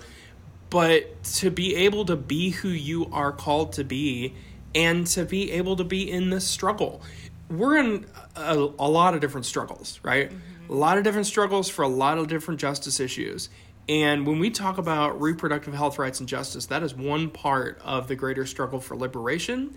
but 0.71 1.23
to 1.23 1.51
be 1.51 1.75
able 1.75 2.03
to 2.03 2.15
be 2.15 2.49
who 2.49 2.69
you 2.69 3.05
are 3.11 3.31
called 3.31 3.71
to 3.73 3.83
be 3.83 4.33
and 4.73 5.05
to 5.05 5.23
be 5.23 5.51
able 5.51 5.75
to 5.75 5.83
be 5.83 6.09
in 6.09 6.31
this 6.31 6.47
struggle. 6.47 7.01
We're 7.49 7.77
in 7.77 8.05
a, 8.35 8.55
a 8.55 8.89
lot 8.89 9.13
of 9.13 9.21
different 9.21 9.45
struggles, 9.45 9.99
right? 10.03 10.29
Mm-hmm. 10.29 10.73
A 10.73 10.75
lot 10.75 10.97
of 10.97 11.03
different 11.03 11.27
struggles 11.27 11.69
for 11.69 11.83
a 11.83 11.87
lot 11.87 12.17
of 12.17 12.27
different 12.27 12.59
justice 12.59 12.99
issues. 12.99 13.49
And 13.89 14.25
when 14.25 14.39
we 14.39 14.49
talk 14.49 14.77
about 14.77 15.19
reproductive 15.21 15.73
health 15.73 15.99
rights 15.99 16.19
and 16.19 16.29
justice, 16.29 16.67
that 16.67 16.83
is 16.83 16.95
one 16.95 17.29
part 17.29 17.81
of 17.83 18.07
the 18.07 18.15
greater 18.15 18.45
struggle 18.45 18.79
for 18.79 18.95
liberation. 18.95 19.75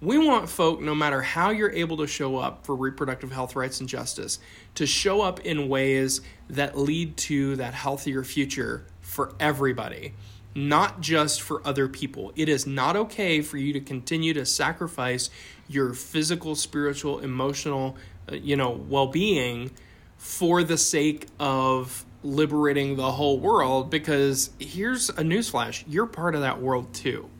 We 0.00 0.18
want 0.18 0.50
folk, 0.50 0.82
no 0.82 0.94
matter 0.94 1.22
how 1.22 1.50
you're 1.50 1.72
able 1.72 1.96
to 1.96 2.06
show 2.06 2.36
up 2.36 2.66
for 2.66 2.76
reproductive 2.76 3.32
health 3.32 3.56
rights 3.56 3.80
and 3.80 3.88
justice, 3.88 4.38
to 4.74 4.86
show 4.86 5.22
up 5.22 5.40
in 5.40 5.70
ways 5.70 6.20
that 6.50 6.76
lead 6.76 7.16
to 7.16 7.56
that 7.56 7.72
healthier 7.72 8.22
future 8.22 8.84
for 9.00 9.34
everybody, 9.40 10.12
not 10.54 11.00
just 11.00 11.40
for 11.40 11.66
other 11.66 11.88
people. 11.88 12.30
It 12.36 12.50
is 12.50 12.66
not 12.66 12.94
okay 12.94 13.40
for 13.40 13.56
you 13.56 13.72
to 13.72 13.80
continue 13.80 14.34
to 14.34 14.44
sacrifice 14.44 15.30
your 15.68 15.92
physical, 15.94 16.54
spiritual, 16.54 17.20
emotional, 17.20 17.96
uh, 18.30 18.34
you 18.34 18.56
know, 18.56 18.70
well-being 18.70 19.70
for 20.16 20.62
the 20.62 20.78
sake 20.78 21.26
of 21.38 22.04
liberating 22.22 22.96
the 22.96 23.12
whole 23.12 23.38
world 23.38 23.90
because 23.90 24.50
here's 24.58 25.08
a 25.10 25.22
newsflash 25.22 25.84
you're 25.86 26.06
part 26.06 26.34
of 26.34 26.40
that 26.40 26.60
world 26.60 26.92
too. 26.92 27.30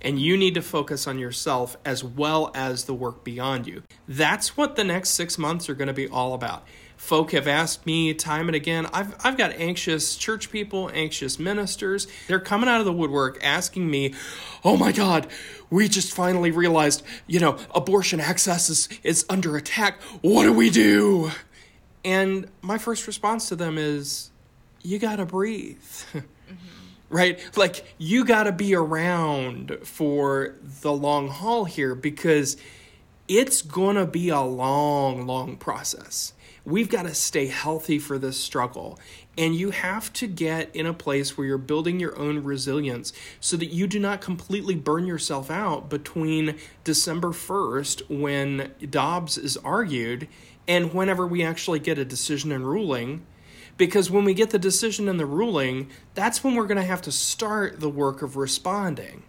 And 0.00 0.20
you 0.20 0.36
need 0.36 0.54
to 0.54 0.62
focus 0.62 1.06
on 1.06 1.18
yourself 1.18 1.78
as 1.82 2.04
well 2.04 2.50
as 2.54 2.84
the 2.84 2.92
work 2.92 3.24
beyond 3.24 3.66
you. 3.66 3.82
That's 4.06 4.54
what 4.54 4.76
the 4.76 4.84
next 4.84 5.10
six 5.10 5.38
months 5.38 5.70
are 5.70 5.74
going 5.74 5.88
to 5.88 5.94
be 5.94 6.08
all 6.08 6.34
about. 6.34 6.66
Folk 7.04 7.32
have 7.32 7.46
asked 7.46 7.84
me 7.84 8.14
time 8.14 8.48
and 8.48 8.56
again. 8.56 8.86
I've, 8.90 9.14
I've 9.22 9.36
got 9.36 9.52
anxious 9.52 10.16
church 10.16 10.50
people, 10.50 10.90
anxious 10.94 11.38
ministers. 11.38 12.06
They're 12.28 12.40
coming 12.40 12.66
out 12.66 12.80
of 12.80 12.86
the 12.86 12.94
woodwork 12.94 13.38
asking 13.44 13.90
me, 13.90 14.14
Oh 14.64 14.78
my 14.78 14.90
God, 14.90 15.26
we 15.68 15.86
just 15.86 16.14
finally 16.14 16.50
realized, 16.50 17.02
you 17.26 17.40
know, 17.40 17.58
abortion 17.74 18.20
access 18.20 18.70
is, 18.70 18.88
is 19.02 19.26
under 19.28 19.54
attack. 19.54 20.00
What 20.22 20.44
do 20.44 20.54
we 20.54 20.70
do? 20.70 21.30
And 22.06 22.48
my 22.62 22.78
first 22.78 23.06
response 23.06 23.50
to 23.50 23.56
them 23.56 23.76
is, 23.76 24.30
you 24.82 24.98
gotta 24.98 25.26
breathe. 25.26 25.76
Right? 27.10 27.38
Like, 27.56 27.94
you 27.96 28.24
gotta 28.24 28.50
be 28.50 28.74
around 28.74 29.78
for 29.84 30.56
the 30.80 30.92
long 30.92 31.28
haul 31.28 31.64
here 31.64 31.94
because 31.94 32.56
it's 33.28 33.62
gonna 33.62 34.06
be 34.06 34.30
a 34.30 34.40
long, 34.40 35.24
long 35.24 35.56
process. 35.56 36.32
We've 36.66 36.88
got 36.88 37.02
to 37.02 37.14
stay 37.14 37.48
healthy 37.48 37.98
for 37.98 38.18
this 38.18 38.40
struggle. 38.40 38.98
And 39.36 39.54
you 39.54 39.70
have 39.70 40.12
to 40.14 40.26
get 40.26 40.74
in 40.74 40.86
a 40.86 40.94
place 40.94 41.36
where 41.36 41.46
you're 41.46 41.58
building 41.58 42.00
your 42.00 42.18
own 42.18 42.42
resilience 42.42 43.12
so 43.38 43.58
that 43.58 43.66
you 43.66 43.86
do 43.86 43.98
not 43.98 44.22
completely 44.22 44.74
burn 44.74 45.06
yourself 45.06 45.50
out 45.50 45.90
between 45.90 46.56
December 46.82 47.28
1st, 47.28 48.08
when 48.08 48.72
Dobbs 48.88 49.36
is 49.36 49.58
argued, 49.58 50.26
and 50.66 50.94
whenever 50.94 51.26
we 51.26 51.42
actually 51.42 51.80
get 51.80 51.98
a 51.98 52.04
decision 52.04 52.50
and 52.50 52.66
ruling. 52.66 53.26
Because 53.76 54.10
when 54.10 54.24
we 54.24 54.32
get 54.32 54.50
the 54.50 54.58
decision 54.58 55.08
and 55.08 55.20
the 55.20 55.26
ruling, 55.26 55.90
that's 56.14 56.42
when 56.42 56.54
we're 56.54 56.66
going 56.66 56.76
to 56.76 56.82
have 56.82 57.02
to 57.02 57.12
start 57.12 57.80
the 57.80 57.90
work 57.90 58.22
of 58.22 58.36
responding. 58.36 59.22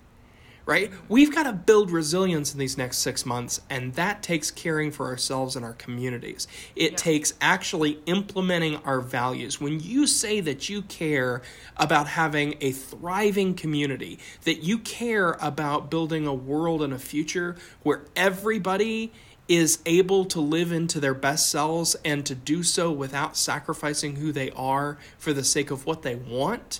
Right? 0.65 0.91
We've 1.07 1.33
got 1.33 1.43
to 1.43 1.53
build 1.53 1.91
resilience 1.91 2.51
in 2.51 2.59
these 2.59 2.75
next 2.75 2.97
six 2.97 3.23
months, 3.23 3.61
and 3.69 3.93
that 3.93 4.23
takes 4.23 4.49
caring 4.49 4.91
for 4.91 5.05
ourselves 5.05 5.55
and 5.55 5.63
our 5.63 5.73
communities. 5.73 6.47
It 6.75 6.93
yeah. 6.93 6.97
takes 6.97 7.33
actually 7.39 7.99
implementing 8.07 8.77
our 8.77 8.99
values. 8.99 9.61
When 9.61 9.79
you 9.79 10.07
say 10.07 10.39
that 10.39 10.67
you 10.67 10.81
care 10.81 11.43
about 11.77 12.07
having 12.07 12.55
a 12.61 12.71
thriving 12.71 13.53
community, 13.53 14.17
that 14.43 14.63
you 14.63 14.79
care 14.79 15.37
about 15.39 15.91
building 15.91 16.25
a 16.25 16.33
world 16.33 16.81
and 16.81 16.93
a 16.93 16.99
future 16.99 17.55
where 17.83 18.01
everybody 18.15 19.11
is 19.47 19.79
able 19.85 20.25
to 20.25 20.39
live 20.41 20.71
into 20.71 20.99
their 20.99 21.13
best 21.13 21.49
selves 21.49 21.95
and 22.03 22.25
to 22.25 22.33
do 22.33 22.63
so 22.63 22.91
without 22.91 23.37
sacrificing 23.37 24.15
who 24.15 24.31
they 24.31 24.49
are 24.51 24.97
for 25.17 25.33
the 25.33 25.43
sake 25.43 25.69
of 25.69 25.85
what 25.85 26.01
they 26.01 26.15
want, 26.15 26.79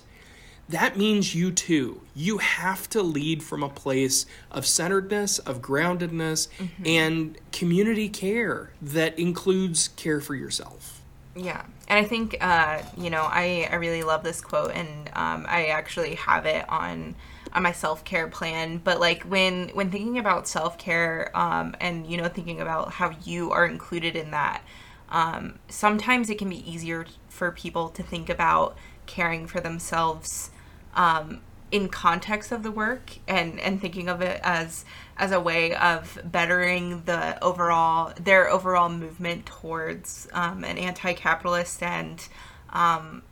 that 0.68 0.96
means 0.96 1.34
you 1.34 1.52
too. 1.52 2.00
You 2.14 2.38
have 2.38 2.88
to 2.90 3.02
lead 3.02 3.42
from 3.42 3.62
a 3.62 3.68
place 3.68 4.26
of 4.50 4.66
centeredness, 4.66 5.38
of 5.38 5.62
groundedness, 5.62 6.48
mm-hmm. 6.58 6.86
and 6.86 7.38
community 7.52 8.08
care 8.08 8.70
that 8.82 9.18
includes 9.18 9.88
care 9.88 10.20
for 10.20 10.34
yourself. 10.34 11.02
Yeah. 11.36 11.64
And 11.88 11.98
I 11.98 12.08
think, 12.08 12.36
uh, 12.40 12.82
you 12.96 13.10
know, 13.10 13.22
I, 13.22 13.68
I 13.70 13.76
really 13.76 14.02
love 14.02 14.24
this 14.24 14.40
quote, 14.40 14.72
and 14.72 15.08
um, 15.12 15.46
I 15.48 15.66
actually 15.66 16.14
have 16.16 16.46
it 16.46 16.68
on 16.68 17.14
on 17.52 17.62
my 17.62 17.72
self-care 17.72 18.28
plan 18.28 18.76
but 18.84 19.00
like 19.00 19.22
when 19.22 19.68
when 19.70 19.90
thinking 19.90 20.18
about 20.18 20.46
self-care 20.46 21.30
um, 21.34 21.74
and 21.80 22.06
you 22.06 22.18
know 22.18 22.28
thinking 22.28 22.60
about 22.60 22.92
how 22.92 23.10
you 23.24 23.50
are 23.50 23.64
included 23.64 24.14
in 24.14 24.30
that 24.30 24.62
um, 25.08 25.58
sometimes 25.68 26.28
it 26.28 26.36
can 26.36 26.50
be 26.50 26.70
easier 26.70 27.06
for 27.28 27.50
people 27.52 27.88
to 27.88 28.02
think 28.02 28.28
about 28.28 28.76
caring 29.06 29.46
for 29.46 29.60
themselves 29.60 30.50
um, 30.96 31.40
in 31.70 31.88
context 31.88 32.52
of 32.52 32.62
the 32.62 32.70
work 32.70 33.18
and 33.28 33.60
and 33.60 33.80
thinking 33.80 34.08
of 34.08 34.20
it 34.20 34.40
as 34.42 34.84
as 35.18 35.32
a 35.32 35.40
way 35.40 35.74
of 35.74 36.18
bettering 36.24 37.02
the 37.04 37.42
overall 37.42 38.12
their 38.20 38.48
overall 38.48 38.88
movement 38.88 39.46
towards 39.46 40.28
um, 40.32 40.64
an 40.64 40.78
anti-capitalist 40.78 41.82
and 41.82 42.28
um, 42.70 43.22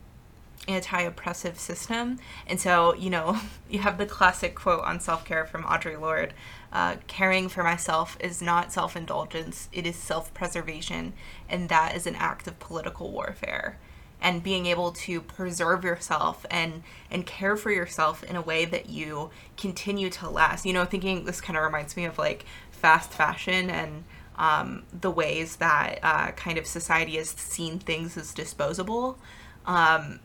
anti-oppressive 0.67 1.59
system. 1.59 2.19
And 2.47 2.61
so 2.61 2.95
you 2.95 3.11
know 3.11 3.39
you 3.69 3.79
have 3.81 3.99
the 3.99 4.07
classic 4.07 4.55
quote 4.55 4.85
on 4.85 5.01
self-care 5.01 5.47
from 5.47 5.65
audre 5.65 5.99
lorde 6.01 6.35
uh, 6.73 6.97
caring 7.07 7.49
for 7.49 7.63
myself 7.63 8.17
is 8.21 8.43
not 8.43 8.73
self-indulgence 8.73 9.69
it 9.73 9.87
is 9.87 9.95
self-preservation 9.95 11.13
and 11.49 11.69
that 11.69 11.95
is 11.95 12.07
an 12.07 12.17
act 12.17 12.49
of 12.49 12.59
political 12.59 13.13
warfare 13.13 13.79
and 14.25 14.43
being 14.43 14.65
able 14.65 14.91
to 14.91 15.21
preserve 15.21 15.85
yourself 15.85 16.47
and 16.51 16.83
and 17.11 17.27
care 17.27 17.57
for 17.57 17.71
yourself 17.71 18.25
in 18.25 18.35
a 18.35 18.41
way 18.43 18.65
that 18.65 18.89
you 18.89 19.31
continue 19.57 20.09
to 20.11 20.29
last. 20.29 20.65
You 20.65 20.73
know 20.73 20.87
thinking 20.87 21.27
this 21.27 21.41
kind 21.41 21.57
of 21.57 21.63
reminds 21.63 21.97
me 21.97 22.07
of 22.07 22.19
like 22.19 22.47
fast 22.73 23.13
fashion 23.13 23.71
and 23.71 24.05
um, 24.37 24.83
the 24.99 25.11
ways 25.11 25.57
that 25.57 26.01
uh, 26.03 26.33
kind 26.33 26.59
of 26.59 26.67
society 26.67 27.17
has 27.19 27.29
seen 27.29 27.79
things 27.79 28.17
as 28.17 28.33
disposable. 28.33 29.19
Um, 29.67 30.19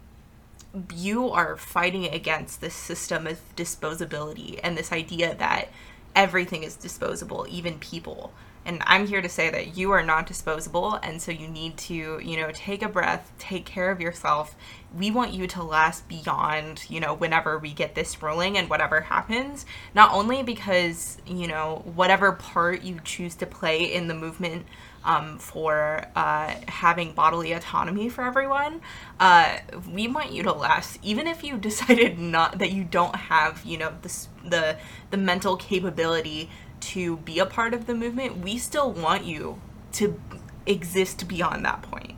you 0.96 1.29
are 1.29 1.58
fighting 1.58 2.06
against 2.06 2.62
this 2.62 2.74
system 2.74 3.27
of 3.27 3.39
disposability 3.56 4.60
and 4.63 4.77
this 4.77 4.91
idea 4.91 5.36
that 5.36 5.70
everything 6.15 6.63
is 6.63 6.75
disposable 6.75 7.46
even 7.50 7.79
people 7.79 8.32
and 8.66 8.84
I'm 8.86 9.08
here 9.08 9.22
to 9.22 9.30
say 9.30 9.50
that 9.50 9.78
you 9.78 9.92
are 9.92 10.04
not 10.04 10.28
disposable. 10.28 11.00
And 11.01 11.22
so 11.22 11.32
you 11.32 11.48
need 11.48 11.78
to, 11.78 12.20
you 12.22 12.38
know, 12.38 12.51
take 12.54 12.82
a 12.82 12.89
breath, 12.89 13.32
take 13.39 13.66
care 13.66 13.89
of 13.89 14.01
yourself. 14.01 14.56
We 14.96 15.12
want 15.12 15.34
you 15.34 15.48
to 15.48 15.63
last 15.63 16.08
beyond, 16.08 16.86
you 16.89 17.00
know, 17.00 17.13
whenever 17.13 17.58
we 17.58 17.74
get 17.74 17.96
this 17.96 18.22
ruling 18.22 18.58
and 18.58 18.70
whatever 18.70 19.01
happens. 19.01 19.66
Not 19.96 20.12
only 20.13 20.44
because, 20.44 21.18
you 21.25 21.48
know, 21.48 21.82
whatever 21.96 22.34
part 22.34 22.84
you 22.84 23.00
choose 23.04 23.36
to 23.36 23.46
play 23.46 23.84
in 23.84 24.08
the 24.08 24.13
movement 24.13 24.66
um, 25.04 25.38
for 25.39 26.06
uh, 26.16 26.54
having 26.68 27.13
bodily 27.13 27.54
autonomy 27.54 28.10
for 28.10 28.24
everyone. 28.24 28.82
Uh, 29.20 29.58
we 29.92 30.08
want 30.08 30.32
you 30.32 30.44
to 30.44 30.51
last, 30.51 31.00
even 31.01 31.28
if 31.28 31.44
you 31.44 31.58
decided 31.70 32.20
not 32.20 32.60
that 32.60 32.72
you 32.72 32.84
don't 32.84 33.16
have, 33.16 33.63
you 33.66 33.78
know, 33.78 33.94
the 34.01 34.28
the 34.46 34.78
the 35.12 35.18
mental 35.18 35.58
capability 35.58 36.50
to 36.81 37.17
be 37.17 37.39
a 37.39 37.45
part 37.45 37.74
of 37.74 37.86
the 37.88 37.95
movement, 37.95 38.38
we 38.39 38.57
still 38.57 38.91
want 38.91 39.25
you 39.25 39.62
to 39.93 40.19
exist 40.65 41.27
beyond 41.27 41.65
that 41.65 41.81
point. 41.81 42.15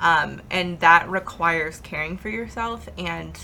Um, 0.00 0.40
and 0.50 0.80
that 0.80 1.08
requires 1.08 1.80
caring 1.80 2.16
for 2.16 2.30
yourself 2.30 2.88
and, 2.96 3.38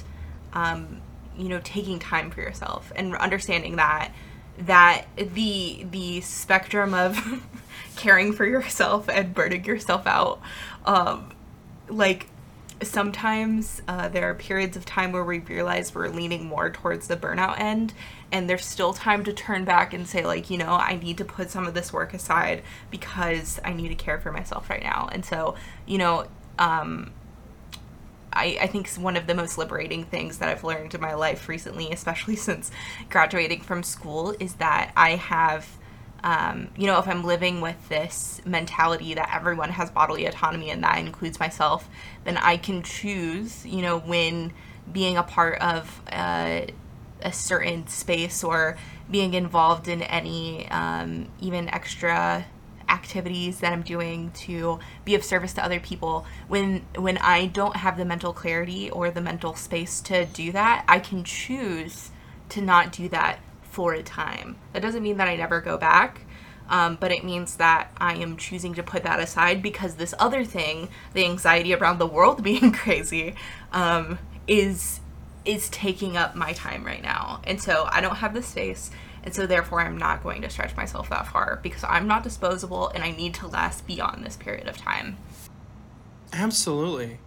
um, 0.55 1.03
you 1.37 1.49
know, 1.49 1.61
taking 1.63 1.99
time 1.99 2.31
for 2.31 2.41
yourself 2.41 2.93
and 2.97 3.15
understanding 3.17 3.77
that 3.77 4.13
that 4.59 5.05
the 5.17 5.87
the 5.91 6.23
spectrum 6.23 6.95
of 6.95 7.43
caring 7.97 8.33
for 8.33 8.47
yourself 8.47 9.09
and 9.09 9.35
burning 9.35 9.65
yourself 9.65 10.07
out, 10.07 10.41
um, 10.87 11.31
like 11.89 12.29
sometimes 12.83 13.81
uh, 13.89 14.09
there 14.09 14.29
are 14.29 14.35
periods 14.35 14.77
of 14.77 14.85
time 14.85 15.13
where 15.13 15.25
we 15.25 15.39
realize 15.39 15.95
we're 15.95 16.09
leaning 16.09 16.45
more 16.45 16.71
towards 16.71 17.09
the 17.09 17.17
burnout 17.17 17.59
end 17.59 17.95
and 18.31 18.51
there's 18.51 18.67
still 18.67 18.93
time 18.93 19.25
to 19.25 19.33
turn 19.33 19.65
back 19.65 19.95
and 19.95 20.07
say 20.07 20.25
like 20.27 20.51
you 20.51 20.59
know 20.59 20.73
i 20.73 20.97
need 20.97 21.17
to 21.17 21.25
put 21.25 21.51
some 21.51 21.67
of 21.67 21.73
this 21.73 21.93
work 21.93 22.13
aside 22.13 22.63
because 22.91 23.59
i 23.65 23.73
need 23.73 23.89
to 23.89 23.95
care 23.95 24.19
for 24.19 24.31
myself 24.31 24.69
right 24.69 24.83
now. 24.83 25.09
And 25.11 25.25
so 25.25 25.55
you 25.87 25.99
know 25.99 26.27
um, 26.59 27.13
I, 28.37 28.59
I 28.63 28.67
think 28.67 28.89
one 28.97 29.17
of 29.17 29.27
the 29.27 29.35
most 29.35 29.57
liberating 29.57 30.05
things 30.05 30.39
that 30.39 30.49
I've 30.49 30.63
learned 30.63 30.95
in 30.95 31.01
my 31.01 31.15
life 31.15 31.49
recently, 31.49 31.91
especially 31.93 32.37
since 32.37 32.71
graduating 33.09 33.63
from 33.63 33.83
school, 33.83 34.35
is 34.39 34.55
that 34.55 34.93
I 34.97 35.17
have 35.17 35.67
um, 36.27 36.71
you 36.77 36.89
know, 36.89 36.99
if 36.99 37.07
I'm 37.07 37.23
living 37.23 37.61
with 37.61 37.89
this 37.89 38.41
mentality 38.45 39.15
that 39.15 39.33
everyone 39.33 39.71
has 39.71 39.91
bodily 39.91 40.27
autonomy 40.27 40.71
and 40.71 40.83
that 40.83 40.99
includes 40.99 41.39
myself, 41.39 41.89
then 42.25 42.37
I 42.37 42.57
can 42.57 42.83
choose, 42.83 43.65
you 43.65 43.81
know, 43.81 44.01
when 44.01 44.53
being 44.93 45.17
a 45.17 45.23
part 45.23 45.61
of 45.61 46.03
uh, 46.11 46.63
a 47.23 47.33
certain 47.33 47.87
space 47.87 48.43
or 48.43 48.77
being 49.09 49.35
involved 49.35 49.87
in 49.87 50.03
any 50.03 50.69
um, 50.69 51.29
even 51.41 51.69
extra 51.69 52.45
activities 52.89 53.61
that 53.61 53.73
I'm 53.73 53.83
doing 53.83 54.33
to 54.33 54.81
be 55.05 55.15
of 55.15 55.23
service 55.23 55.53
to 55.53 55.65
other 55.65 55.79
people. 55.79 56.27
When 56.49 56.85
when 56.97 57.19
I 57.19 57.47
don't 57.47 57.77
have 57.77 57.97
the 57.97 58.05
mental 58.05 58.33
clarity 58.33 58.91
or 58.91 59.13
the 59.13 59.21
mental 59.21 59.55
space 59.55 60.01
to 60.03 60.25
do 60.25 60.51
that 60.53 60.85
I 60.89 60.99
can 60.99 61.23
choose 61.23 62.11
to 62.49 62.61
not 62.61 62.91
do 62.91 63.09
that 63.11 63.39
for 63.77 63.93
a 63.93 64.03
time. 64.03 64.57
That 64.73 64.81
doesn't 64.81 65.03
mean 65.03 65.19
that 65.19 65.29
I 65.29 65.37
never 65.37 65.61
go 65.61 65.77
back, 65.77 66.23
um, 66.71 66.97
but 66.99 67.13
it 67.13 67.25
means 67.25 67.57
that 67.57 67.93
I 67.99 68.15
am 68.15 68.39
choosing 68.39 68.73
to 68.77 68.83
put 68.83 69.03
that 69.03 69.21
aside 69.21 69.61
because 69.63 69.97
this 69.97 70.15
other 70.19 70.47
thing, 70.47 70.89
the 71.13 71.27
anxiety 71.27 71.75
around 71.75 71.99
the 71.99 72.07
world 72.07 72.43
being 72.51 72.73
crazy, 72.73 73.35
um, 73.73 74.19
is 74.49 75.01
is 75.45 75.69
taking 75.69 76.17
up 76.17 76.35
my 76.35 76.55
time 76.55 76.85
right 76.85 77.03
now. 77.03 77.43
And 77.45 77.61
so 77.61 77.87
I 77.93 78.01
don't 78.01 78.17
have 78.17 78.33
the 78.33 78.43
space. 78.43 78.91
And 79.23 79.35
so 79.35 79.47
therefore 79.47 79.83
I'm 79.83 79.99
not 79.99 80.23
going 80.23 80.41
to 80.41 80.49
stretch 80.49 80.75
myself 80.75 81.11
that 81.11 81.27
far 81.27 81.61
because 81.63 81.85
I'm 81.85 82.09
not 82.09 82.23
disposable 82.23 82.89
and 82.89 83.05
I 83.05 83.11
need 83.11 83.35
to 83.35 83.47
last 83.47 83.87
beyond 83.87 84.25
this 84.25 84.37
period 84.37 84.69
of 84.69 84.79
time. 84.79 85.19
Absolutely 86.33 87.19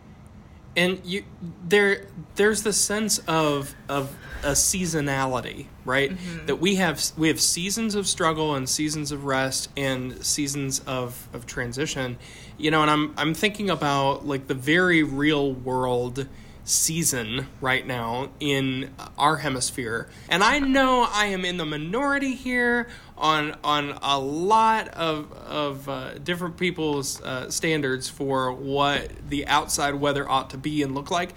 and 0.75 1.01
you 1.03 1.23
there 1.67 2.05
there's 2.35 2.63
the 2.63 2.73
sense 2.73 3.19
of 3.19 3.75
of 3.87 4.15
a 4.43 4.51
seasonality 4.51 5.67
right 5.83 6.11
mm-hmm. 6.11 6.45
that 6.45 6.55
we 6.57 6.75
have 6.75 7.03
we 7.17 7.27
have 7.27 7.41
seasons 7.41 7.95
of 7.95 8.07
struggle 8.07 8.55
and 8.55 8.69
seasons 8.69 9.11
of 9.11 9.25
rest 9.25 9.69
and 9.75 10.23
seasons 10.25 10.79
of 10.81 11.27
of 11.33 11.45
transition 11.45 12.17
you 12.57 12.71
know 12.71 12.81
and 12.81 12.89
i'm 12.89 13.13
i'm 13.17 13.33
thinking 13.33 13.69
about 13.69 14.25
like 14.25 14.47
the 14.47 14.53
very 14.53 15.03
real 15.03 15.51
world 15.51 16.27
season 16.69 17.47
right 17.61 17.85
now 17.85 18.29
in 18.39 18.93
our 19.17 19.37
hemisphere. 19.37 20.07
And 20.29 20.43
I 20.43 20.59
know 20.59 21.07
I 21.11 21.25
am 21.27 21.43
in 21.43 21.57
the 21.57 21.65
minority 21.65 22.35
here 22.35 22.87
on 23.17 23.55
on 23.63 23.97
a 24.01 24.19
lot 24.19 24.87
of 24.89 25.31
of 25.33 25.89
uh, 25.89 26.13
different 26.19 26.57
people's 26.57 27.21
uh, 27.21 27.49
standards 27.49 28.07
for 28.07 28.53
what 28.53 29.11
the 29.27 29.47
outside 29.47 29.95
weather 29.95 30.29
ought 30.29 30.49
to 30.51 30.57
be 30.57 30.83
and 30.83 30.93
look 30.93 31.11
like. 31.11 31.33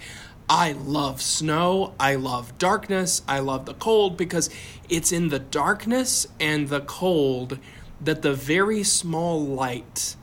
I 0.49 0.73
love 0.73 1.21
snow. 1.21 1.95
I 1.99 2.15
love 2.15 2.57
darkness. 2.57 3.21
I 3.27 3.39
love 3.39 3.65
the 3.65 3.73
cold 3.73 4.17
because 4.17 4.49
it's 4.89 5.11
in 5.11 5.29
the 5.29 5.39
darkness 5.39 6.27
and 6.39 6.67
the 6.67 6.81
cold 6.81 7.59
that 8.01 8.21
the 8.21 8.33
very 8.33 8.83
small 8.83 9.43
light 9.43 10.15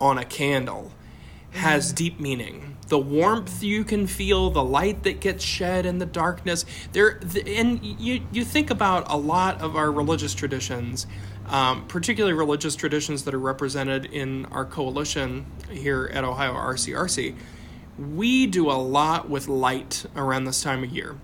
on 0.00 0.18
a 0.18 0.24
candle 0.24 0.92
has 1.56 1.92
deep 1.92 2.20
meaning 2.20 2.76
the 2.88 2.98
warmth 2.98 3.62
you 3.62 3.84
can 3.84 4.06
feel, 4.06 4.50
the 4.50 4.62
light 4.62 5.02
that 5.02 5.20
gets 5.20 5.44
shed 5.44 5.86
in 5.86 5.98
the 5.98 6.06
darkness. 6.06 6.64
There, 6.92 7.20
and 7.46 7.84
you 7.84 8.22
you 8.32 8.44
think 8.44 8.70
about 8.70 9.10
a 9.10 9.16
lot 9.16 9.60
of 9.60 9.76
our 9.76 9.90
religious 9.90 10.34
traditions, 10.34 11.06
um, 11.46 11.86
particularly 11.88 12.36
religious 12.36 12.76
traditions 12.76 13.24
that 13.24 13.34
are 13.34 13.40
represented 13.40 14.06
in 14.06 14.46
our 14.46 14.64
coalition 14.64 15.46
here 15.70 16.10
at 16.12 16.24
Ohio 16.24 16.54
RCRC. 16.54 17.34
We 17.98 18.46
do 18.46 18.70
a 18.70 18.78
lot 18.78 19.28
with 19.28 19.48
light 19.48 20.04
around 20.14 20.44
this 20.44 20.62
time 20.62 20.84
of 20.84 20.90
year. 20.90 21.16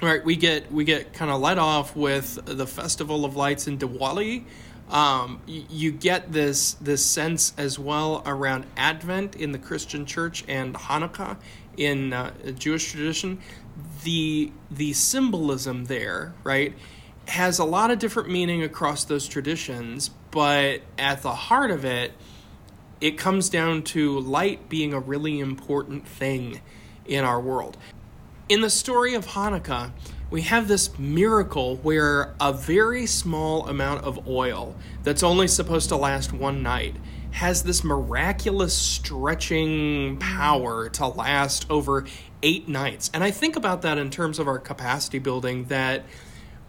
Right, 0.00 0.24
we 0.24 0.36
get 0.36 0.70
we 0.70 0.84
get 0.84 1.12
kind 1.12 1.30
of 1.30 1.40
let 1.40 1.58
off 1.58 1.96
with 1.96 2.38
the 2.44 2.66
Festival 2.66 3.24
of 3.24 3.34
Lights 3.34 3.66
in 3.66 3.78
Diwali 3.78 4.44
um, 4.90 5.42
you, 5.46 5.92
get 5.92 6.32
this 6.32 6.74
this 6.74 7.04
sense 7.04 7.52
as 7.58 7.78
well 7.78 8.22
around 8.24 8.66
Advent 8.76 9.36
in 9.36 9.52
the 9.52 9.58
Christian 9.58 10.06
Church 10.06 10.44
and 10.48 10.74
Hanukkah 10.74 11.36
in 11.76 12.12
uh, 12.12 12.32
Jewish 12.52 12.90
tradition. 12.90 13.40
The 14.04 14.50
the 14.70 14.94
symbolism 14.94 15.84
there, 15.86 16.34
right, 16.42 16.74
has 17.26 17.58
a 17.58 17.64
lot 17.64 17.90
of 17.90 17.98
different 17.98 18.30
meaning 18.30 18.62
across 18.62 19.04
those 19.04 19.28
traditions, 19.28 20.08
but 20.30 20.80
at 20.98 21.22
the 21.22 21.34
heart 21.34 21.70
of 21.70 21.84
it, 21.84 22.12
it 23.00 23.18
comes 23.18 23.50
down 23.50 23.82
to 23.82 24.18
light 24.18 24.68
being 24.70 24.94
a 24.94 25.00
really 25.00 25.38
important 25.38 26.08
thing 26.08 26.62
in 27.04 27.24
our 27.24 27.40
world. 27.40 27.76
In 28.48 28.62
the 28.62 28.70
story 28.70 29.14
of 29.14 29.26
Hanukkah, 29.26 29.92
we 30.30 30.42
have 30.42 30.68
this 30.68 30.98
miracle 30.98 31.76
where 31.76 32.34
a 32.40 32.52
very 32.52 33.06
small 33.06 33.66
amount 33.66 34.04
of 34.04 34.28
oil 34.28 34.74
that's 35.02 35.22
only 35.22 35.48
supposed 35.48 35.88
to 35.88 35.96
last 35.96 36.32
one 36.32 36.62
night 36.62 36.94
has 37.30 37.62
this 37.62 37.82
miraculous 37.84 38.74
stretching 38.74 40.16
power 40.18 40.88
to 40.88 41.06
last 41.06 41.70
over 41.70 42.04
eight 42.42 42.68
nights. 42.68 43.10
And 43.14 43.22
I 43.24 43.30
think 43.30 43.56
about 43.56 43.82
that 43.82 43.98
in 43.98 44.10
terms 44.10 44.38
of 44.38 44.48
our 44.48 44.58
capacity 44.58 45.18
building 45.18 45.64
that 45.66 46.04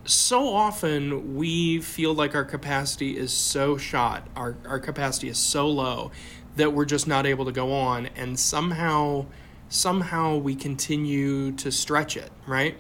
so 0.06 0.48
often 0.48 1.36
we 1.36 1.82
feel 1.82 2.14
like 2.14 2.36
our 2.36 2.46
capacity 2.46 3.18
is 3.18 3.34
so 3.34 3.78
shot, 3.78 4.28
our, 4.36 4.56
our 4.66 4.80
capacity 4.80 5.28
is 5.30 5.38
so 5.38 5.68
low 5.68 6.12
that 6.56 6.74
we're 6.74 6.86
just 6.86 7.08
not 7.08 7.26
able 7.26 7.46
to 7.46 7.52
go 7.52 7.74
on. 7.74 8.08
And 8.16 8.40
somehow, 8.40 9.26
somehow 9.68 10.38
we 10.38 10.56
continue 10.56 11.52
to 11.54 11.72
stretch 11.72 12.18
it, 12.18 12.32
right? 12.48 12.80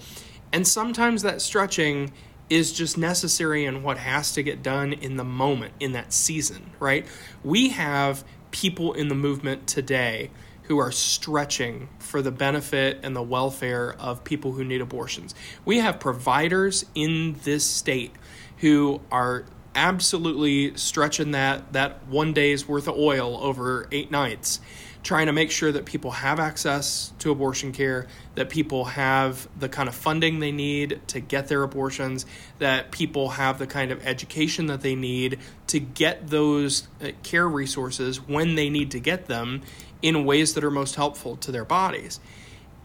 And 0.52 0.68
sometimes 0.68 1.22
that 1.22 1.42
stretching 1.42 2.12
is 2.50 2.72
just 2.72 2.98
necessary 2.98 3.66
and 3.66 3.84
what 3.84 3.98
has 3.98 4.34
to 4.34 4.44
get 4.44 4.64
done 4.64 4.94
in 4.94 5.18
the 5.18 5.24
moment, 5.24 5.74
in 5.80 5.92
that 5.92 6.12
season, 6.12 6.72
right? 6.80 7.06
We 7.44 7.70
have 7.70 8.24
people 8.52 8.94
in 8.94 9.08
the 9.08 9.16
movement 9.16 9.68
today 9.68 10.32
who 10.64 10.78
are 10.78 10.92
stretching 10.92 11.90
for 12.00 12.22
the 12.22 12.32
benefit 12.32 13.00
and 13.04 13.16
the 13.16 13.22
welfare 13.22 13.96
of 14.00 14.24
people 14.24 14.54
who 14.54 14.64
need 14.64 14.82
abortions. 14.82 15.34
We 15.66 15.80
have 15.80 16.00
providers 16.00 16.86
in 16.96 17.38
this 17.44 17.66
state 17.66 18.16
who 18.58 19.02
are 19.12 19.46
absolutely 19.76 20.76
stretching 20.76 21.32
that 21.32 21.74
that 21.74 22.06
one 22.08 22.34
day's 22.34 22.68
worth 22.68 22.88
of 22.88 22.96
oil 22.98 23.38
over 23.38 23.88
eight 23.92 24.10
nights 24.10 24.60
trying 25.02 25.28
to 25.28 25.34
make 25.34 25.50
sure 25.50 25.72
that 25.72 25.86
people 25.86 26.12
have 26.12 26.40
access 26.40 27.14
to 27.20 27.32
abortion 27.32 27.72
care, 27.72 28.08
that 28.36 28.50
people 28.50 28.86
have 28.86 29.48
the 29.58 29.70
kind 29.70 29.88
of 29.88 29.96
funding 29.96 30.40
they 30.40 30.52
need 30.52 31.00
to 31.08 31.20
get 31.20 31.48
their 31.48 31.64
abortions, 31.64 32.26
that 32.60 32.92
people 32.92 33.30
have 33.30 33.60
the 33.60 33.68
kind 33.68 33.92
of 33.92 34.06
education 34.06 34.66
that 34.66 34.82
they 34.82 34.96
need 34.96 35.40
to 35.68 35.80
get 35.80 36.28
those 36.28 36.88
uh, 37.02 37.12
care 37.24 37.48
resources 37.48 38.18
when 38.28 38.56
they 38.56 38.70
need 38.70 38.92
to 38.92 39.00
get 39.00 39.28
them 39.28 39.62
in 40.02 40.26
ways 40.26 40.54
that 40.54 40.64
are 40.64 40.72
most 40.72 40.96
helpful 40.96 41.38
to 41.38 41.52
their 41.52 41.66
bodies. 41.66 42.20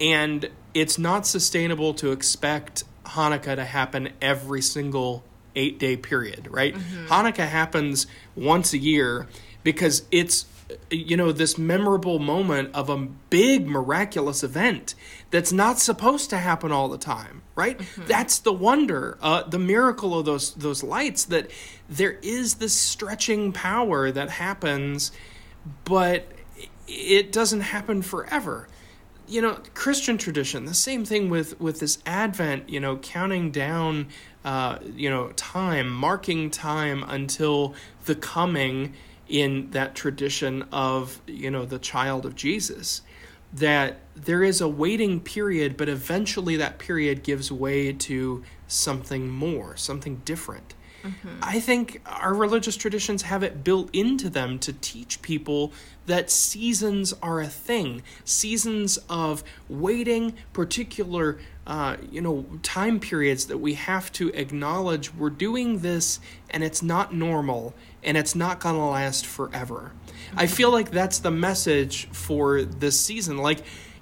And 0.01 0.49
it's 0.73 0.99
not 0.99 1.27
sustainable 1.27 1.95
to 1.95 2.13
expect 2.13 2.85
Hanukkah 3.05 3.57
to 3.57 3.65
happen 3.65 4.11
every 4.21 4.63
single 4.63 5.25
eight 5.57 5.79
day 5.79 5.97
period, 5.97 6.49
right? 6.51 6.75
Mm-hmm. 6.75 7.07
Hanukkah 7.07 7.49
happens 7.49 8.07
once 8.35 8.73
a 8.73 8.79
year 8.79 9.29
because 9.63 10.05
it's 10.11 10.47
you 10.91 11.17
know 11.17 11.33
this 11.33 11.59
memorable 11.59 12.19
moment 12.19 12.75
of 12.75 12.89
a 12.89 12.97
big 12.97 13.67
miraculous 13.67 14.43
event 14.43 14.95
that's 15.31 15.53
not 15.53 15.79
supposed 15.79 16.31
to 16.31 16.37
happen 16.39 16.73
all 16.73 16.89
the 16.89 16.99
time 16.99 17.43
right 17.55 17.79
mm-hmm. 17.79 18.07
that's 18.07 18.39
the 18.41 18.53
wonder 18.53 19.19
uh, 19.21 19.43
the 19.43 19.59
miracle 19.59 20.19
of 20.19 20.25
those 20.25 20.55
those 20.55 20.83
lights 20.83 21.25
that 21.25 21.51
there 21.89 22.19
is 22.23 22.55
this 22.55 22.79
stretching 22.79 23.53
power 23.53 24.11
that 24.11 24.31
happens 24.31 25.13
but 25.85 26.27
it 26.87 27.33
doesn't 27.33 27.63
happen 27.63 28.03
forever 28.03 28.69
you 29.27 29.41
know 29.41 29.59
christian 29.73 30.19
tradition 30.19 30.65
the 30.67 30.75
same 30.75 31.05
thing 31.05 31.31
with 31.31 31.59
with 31.61 31.81
this 31.81 31.99
advent 32.07 32.69
you 32.69 32.79
know 32.79 32.97
counting 32.99 33.51
down 33.51 34.07
uh, 34.45 34.79
you 34.95 35.09
know 35.09 35.29
time 35.31 35.89
marking 35.89 36.51
time 36.51 37.03
until 37.09 37.75
the 38.05 38.15
coming 38.15 38.93
in 39.29 39.71
that 39.71 39.95
tradition 39.95 40.65
of 40.73 41.21
you 41.27 41.51
know 41.51 41.65
the 41.65 41.79
child 41.79 42.27
of 42.27 42.35
Jesus 42.35 43.03
that 43.55 44.01
there 44.17 44.43
is 44.43 44.61
a 44.61 44.69
waiting 44.69 45.21
period 45.21 45.77
but 45.77 45.89
eventually 45.89 46.57
that 46.57 46.79
period 46.79 47.23
gives 47.23 47.51
way 47.51 47.93
to 47.93 48.43
something 48.67 49.31
more 49.31 49.77
something 49.77 50.21
different 50.25 50.75
mm-hmm. 51.03 51.29
i 51.41 51.61
think 51.61 52.01
our 52.05 52.35
religious 52.35 52.77
traditions 52.77 53.23
have 53.23 53.45
it 53.45 53.63
built 53.63 53.89
into 53.93 54.29
them 54.29 54.59
to 54.59 54.73
teach 54.73 55.23
people 55.23 55.73
that 56.07 56.31
seasons 56.31 57.15
are 57.23 57.41
a 57.41 57.47
thing 57.47 58.03
seasons 58.25 58.99
of 59.09 59.45
waiting 59.69 60.35
particular 60.53 61.39
uh, 61.67 61.97
you 62.11 62.21
know 62.21 62.45
time 62.63 63.01
periods 63.01 63.47
that 63.47 63.59
we 63.59 63.75
have 63.75 64.13
to 64.13 64.29
acknowledge 64.31 65.15
we're 65.15 65.31
doing 65.31 65.79
this 65.79 66.21
and 66.51 66.63
it's 66.63 66.83
not 66.83 67.15
normal 67.15 67.75
and 68.03 68.17
it's 68.17 68.35
not 68.35 68.61
going 68.61 68.75
to 68.75 68.83
last 68.83 69.27
forever. 69.27 69.93
I 70.37 70.47
feel 70.47 70.71
like 70.71 70.91
that's 70.91 71.19
the 71.19 71.31
message 71.31 72.07
for 72.09 72.63
this 72.63 73.01
season. 73.01 73.39
Like, 73.39 73.61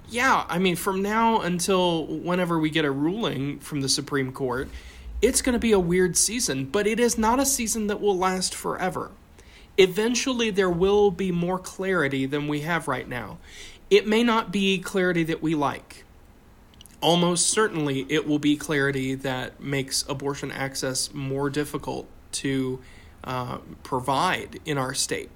yeah, 0.09 0.45
I 0.49 0.59
mean, 0.59 0.77
from 0.77 1.03
now 1.03 1.41
until 1.41 2.07
whenever 2.07 2.59
we 2.59 2.71
get 2.71 2.85
a 2.85 2.91
ruling 2.91 3.59
from 3.61 3.81
the 3.81 3.89
Supreme 3.89 4.33
Court, 4.33 4.69
it's 5.21 5.41
going 5.41 5.53
to 5.53 5.59
be 5.61 5.73
a 5.73 5.79
weird 5.79 6.17
season, 6.17 6.67
but 6.67 6.87
it 6.87 6.99
is 6.99 7.17
not 7.17 7.39
a 7.39 7.47
season 7.47 7.87
that 7.87 8.01
will 8.01 8.17
last 8.17 8.55
forever. 8.55 9.13
Eventually, 9.79 10.51
there 10.51 10.71
will 10.71 11.11
be 11.11 11.33
more 11.33 11.59
clarity 11.59 12.27
than 12.27 12.49
we 12.49 12.61
have 12.63 12.89
right 12.89 13.09
now. 13.09 13.39
It 13.89 14.07
may 14.07 14.23
not 14.23 14.53
be 14.53 14.79
clarity 14.79 15.23
that 15.25 15.43
we 15.43 15.55
like. 15.55 16.05
Almost 17.03 17.49
certainly, 17.49 18.07
it 18.09 18.29
will 18.29 18.39
be 18.39 18.57
clarity 18.57 19.17
that 19.17 19.61
makes 19.61 20.05
abortion 20.09 20.53
access 20.53 21.13
more 21.13 21.51
difficult 21.51 22.07
to 22.33 22.81
uh, 23.25 23.59
provide 23.83 24.61
in 24.65 24.79
our 24.79 24.95
state. 24.95 25.29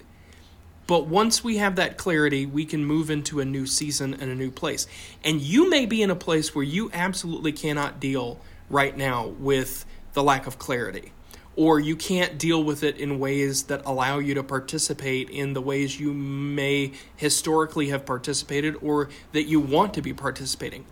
But 0.87 1.09
once 1.09 1.43
we 1.43 1.57
have 1.57 1.75
that 1.77 1.99
clarity, 1.99 2.47
we 2.47 2.65
can 2.65 2.85
move 2.85 3.11
into 3.11 3.41
a 3.41 3.45
new 3.45 3.67
season 3.67 4.15
and 4.15 4.31
a 4.31 4.35
new 4.37 4.53
place. 4.53 4.87
And 5.25 5.41
you 5.41 5.69
may 5.69 5.87
be 5.87 6.03
in 6.03 6.11
a 6.11 6.17
place 6.17 6.55
where 6.55 6.65
you 6.65 6.89
absolutely 6.93 7.51
cannot 7.51 7.99
deal 7.99 8.39
right 8.71 8.97
now 8.97 9.27
with 9.27 9.85
the 10.13 10.23
lack 10.23 10.47
of 10.47 10.61
clarity, 10.61 11.13
or 11.57 11.81
you 11.81 11.97
can't 11.97 12.39
deal 12.39 12.63
with 12.63 12.85
it 12.85 12.97
in 12.97 13.19
ways 13.19 13.65
that 13.65 13.85
allow 13.85 14.19
you 14.19 14.35
to 14.35 14.45
participate 14.45 15.29
in 15.31 15.53
the 15.53 15.61
ways 15.61 15.99
you 15.99 16.13
may 16.13 16.93
historically 17.17 17.89
have 17.89 18.07
participated 18.07 18.77
or 18.81 19.09
that 19.33 19.45
you 19.45 19.59
want 19.59 19.93
to 19.95 20.03
be 20.03 20.13
participating. 20.13 20.87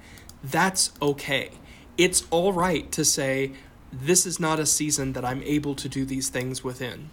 That's 0.45 0.93
okay. 1.01 1.53
It's 1.97 2.27
all 2.31 2.53
right 2.53 2.91
to 2.93 3.03
say, 3.03 3.53
this 3.91 4.27
is 4.27 4.39
not 4.39 4.61
a 4.61 4.67
season 4.67 5.15
that 5.15 5.25
I'm 5.25 5.43
able 5.43 5.75
to 5.77 5.89
do 5.89 6.05
these 6.05 6.29
things 6.29 6.63
within. 6.63 7.09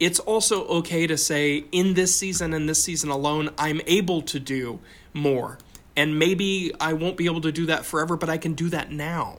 It's 0.00 0.18
also 0.18 0.66
okay 0.68 1.06
to 1.06 1.18
say, 1.18 1.66
in 1.72 1.92
this 1.92 2.14
season 2.14 2.54
and 2.54 2.66
this 2.66 2.82
season 2.82 3.10
alone, 3.10 3.50
I'm 3.58 3.82
able 3.86 4.22
to 4.22 4.40
do 4.40 4.80
more. 5.12 5.58
And 5.94 6.18
maybe 6.18 6.72
I 6.80 6.94
won't 6.94 7.18
be 7.18 7.26
able 7.26 7.42
to 7.42 7.52
do 7.52 7.66
that 7.66 7.84
forever, 7.84 8.16
but 8.16 8.30
I 8.30 8.38
can 8.38 8.54
do 8.54 8.70
that 8.70 8.90
now, 8.90 9.38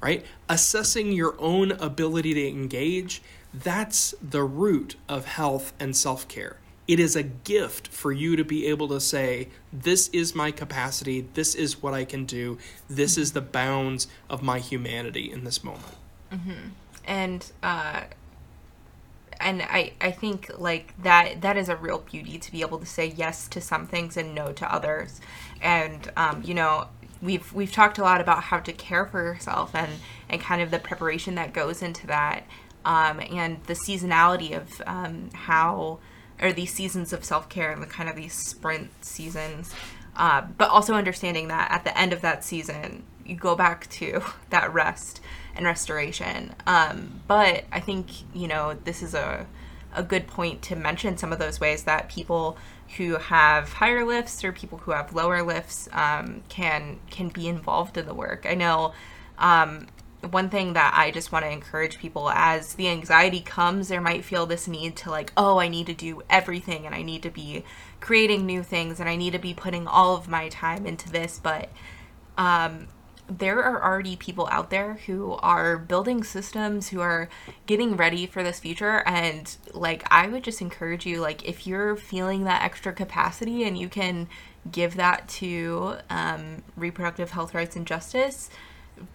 right? 0.00 0.24
Assessing 0.48 1.12
your 1.12 1.34
own 1.40 1.72
ability 1.72 2.34
to 2.34 2.48
engage, 2.48 3.20
that's 3.52 4.14
the 4.22 4.44
root 4.44 4.94
of 5.08 5.26
health 5.26 5.72
and 5.80 5.96
self 5.96 6.28
care. 6.28 6.59
It 6.90 6.98
is 6.98 7.14
a 7.14 7.22
gift 7.22 7.86
for 7.86 8.10
you 8.10 8.34
to 8.34 8.42
be 8.44 8.66
able 8.66 8.88
to 8.88 8.98
say, 8.98 9.46
This 9.72 10.08
is 10.08 10.34
my 10.34 10.50
capacity, 10.50 11.20
this 11.34 11.54
is 11.54 11.80
what 11.80 11.94
I 11.94 12.04
can 12.04 12.24
do, 12.24 12.58
this 12.88 13.16
is 13.16 13.30
the 13.30 13.40
bounds 13.40 14.08
of 14.28 14.42
my 14.42 14.58
humanity 14.58 15.30
in 15.30 15.44
this 15.44 15.62
moment. 15.62 15.94
Mm-hmm. 16.32 16.70
And 17.04 17.52
uh, 17.62 18.00
and 19.38 19.62
I 19.62 19.92
I 20.00 20.10
think 20.10 20.50
like 20.58 21.00
that 21.04 21.42
that 21.42 21.56
is 21.56 21.68
a 21.68 21.76
real 21.76 21.98
beauty 21.98 22.40
to 22.40 22.50
be 22.50 22.60
able 22.60 22.80
to 22.80 22.86
say 22.86 23.06
yes 23.06 23.46
to 23.46 23.60
some 23.60 23.86
things 23.86 24.16
and 24.16 24.34
no 24.34 24.50
to 24.50 24.74
others. 24.74 25.20
And 25.62 26.10
um, 26.16 26.42
you 26.44 26.54
know 26.54 26.88
we've 27.22 27.52
we've 27.52 27.70
talked 27.70 27.98
a 27.98 28.02
lot 28.02 28.20
about 28.20 28.42
how 28.42 28.58
to 28.58 28.72
care 28.72 29.06
for 29.06 29.22
yourself 29.22 29.76
and 29.76 29.92
and 30.28 30.40
kind 30.40 30.60
of 30.60 30.72
the 30.72 30.80
preparation 30.80 31.36
that 31.36 31.52
goes 31.52 31.82
into 31.82 32.08
that 32.08 32.48
um, 32.84 33.20
and 33.30 33.62
the 33.66 33.74
seasonality 33.74 34.56
of 34.56 34.82
um, 34.88 35.30
how 35.34 36.00
or 36.40 36.52
these 36.52 36.72
seasons 36.72 37.12
of 37.12 37.24
self-care 37.24 37.70
and 37.70 37.82
the 37.82 37.86
kind 37.86 38.08
of 38.08 38.16
these 38.16 38.34
sprint 38.34 38.90
seasons 39.04 39.74
uh, 40.16 40.42
but 40.58 40.70
also 40.70 40.94
understanding 40.94 41.48
that 41.48 41.70
at 41.70 41.84
the 41.84 41.96
end 41.98 42.12
of 42.12 42.20
that 42.20 42.44
season 42.44 43.02
you 43.24 43.36
go 43.36 43.54
back 43.54 43.88
to 43.88 44.22
that 44.50 44.72
rest 44.72 45.20
and 45.54 45.64
restoration. 45.64 46.54
Um, 46.66 47.20
but 47.26 47.64
I 47.72 47.80
think 47.80 48.08
you 48.34 48.48
know 48.48 48.74
this 48.84 49.02
is 49.02 49.14
a 49.14 49.46
a 49.92 50.02
good 50.04 50.28
point 50.28 50.62
to 50.62 50.76
mention 50.76 51.16
some 51.16 51.32
of 51.32 51.40
those 51.40 51.58
ways 51.58 51.82
that 51.82 52.08
people 52.08 52.56
who 52.96 53.16
have 53.16 53.72
higher 53.72 54.04
lifts 54.04 54.44
or 54.44 54.52
people 54.52 54.78
who 54.78 54.92
have 54.92 55.12
lower 55.12 55.42
lifts 55.42 55.88
um, 55.92 56.42
can 56.48 56.98
can 57.10 57.28
be 57.28 57.48
involved 57.48 57.96
in 57.96 58.06
the 58.06 58.14
work. 58.14 58.46
I 58.48 58.54
know 58.54 58.92
um, 59.38 59.86
one 60.28 60.50
thing 60.50 60.74
that 60.74 60.92
I 60.96 61.10
just 61.10 61.32
want 61.32 61.44
to 61.44 61.50
encourage 61.50 61.98
people 61.98 62.30
as 62.30 62.74
the 62.74 62.88
anxiety 62.88 63.40
comes, 63.40 63.88
there 63.88 64.00
might 64.00 64.24
feel 64.24 64.46
this 64.46 64.68
need 64.68 64.96
to 64.96 65.10
like, 65.10 65.32
oh, 65.36 65.58
I 65.58 65.68
need 65.68 65.86
to 65.86 65.94
do 65.94 66.22
everything 66.28 66.86
and 66.86 66.94
I 66.94 67.02
need 67.02 67.22
to 67.22 67.30
be 67.30 67.64
creating 68.00 68.44
new 68.44 68.62
things 68.62 69.00
and 69.00 69.08
I 69.08 69.16
need 69.16 69.32
to 69.32 69.38
be 69.38 69.54
putting 69.54 69.86
all 69.86 70.16
of 70.16 70.28
my 70.28 70.48
time 70.48 70.86
into 70.86 71.10
this, 71.10 71.40
but 71.42 71.70
um, 72.36 72.88
there 73.30 73.62
are 73.62 73.82
already 73.82 74.16
people 74.16 74.48
out 74.50 74.70
there 74.70 74.94
who 75.06 75.34
are 75.34 75.78
building 75.78 76.24
systems 76.24 76.88
who 76.88 77.00
are 77.00 77.28
getting 77.66 77.96
ready 77.96 78.26
for 78.26 78.42
this 78.42 78.58
future 78.58 79.02
and 79.06 79.56
like 79.72 80.02
i 80.10 80.26
would 80.26 80.42
just 80.42 80.60
encourage 80.60 81.06
you 81.06 81.20
like 81.20 81.46
if 81.46 81.66
you're 81.66 81.94
feeling 81.96 82.42
that 82.44 82.62
extra 82.62 82.92
capacity 82.92 83.62
and 83.62 83.78
you 83.78 83.88
can 83.88 84.26
give 84.72 84.96
that 84.96 85.28
to 85.28 85.96
um, 86.10 86.62
reproductive 86.76 87.30
health 87.30 87.54
rights 87.54 87.76
and 87.76 87.86
justice 87.86 88.50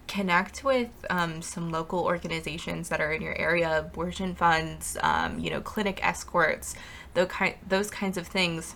connect 0.08 0.64
with 0.64 0.90
um, 1.10 1.42
some 1.42 1.72
local 1.72 2.00
organizations 2.00 2.90
that 2.90 3.02
are 3.02 3.12
in 3.12 3.22
your 3.22 3.38
area 3.38 3.80
abortion 3.80 4.36
funds 4.36 4.98
um, 5.02 5.40
you 5.40 5.50
know 5.50 5.62
clinic 5.62 6.00
escorts 6.06 6.76
those, 7.14 7.28
kind, 7.28 7.56
those 7.68 7.90
kinds 7.90 8.18
of 8.18 8.28
things 8.28 8.76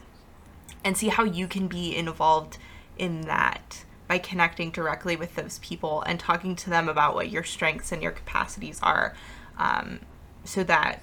and 0.83 0.97
see 0.97 1.09
how 1.09 1.23
you 1.23 1.47
can 1.47 1.67
be 1.67 1.95
involved 1.95 2.57
in 2.97 3.21
that 3.21 3.83
by 4.07 4.17
connecting 4.17 4.71
directly 4.71 5.15
with 5.15 5.35
those 5.35 5.59
people 5.59 6.01
and 6.01 6.19
talking 6.19 6.55
to 6.55 6.69
them 6.69 6.89
about 6.89 7.13
what 7.13 7.29
your 7.29 7.43
strengths 7.43 7.91
and 7.91 8.01
your 8.01 8.11
capacities 8.11 8.79
are 8.81 9.13
um, 9.57 9.99
so 10.43 10.63
that 10.63 11.01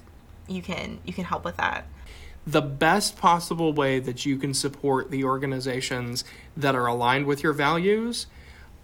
you 0.49 0.61
can 0.61 0.99
you 1.05 1.13
can 1.13 1.25
help 1.25 1.45
with 1.45 1.57
that. 1.57 1.87
The 2.47 2.63
best 2.63 3.17
possible 3.17 3.73
way 3.73 3.99
that 3.99 4.25
you 4.25 4.37
can 4.39 4.55
support 4.55 5.11
the 5.11 5.25
organizations 5.25 6.25
that 6.57 6.75
are 6.75 6.87
aligned 6.87 7.27
with 7.27 7.43
your 7.43 7.53
values 7.53 8.27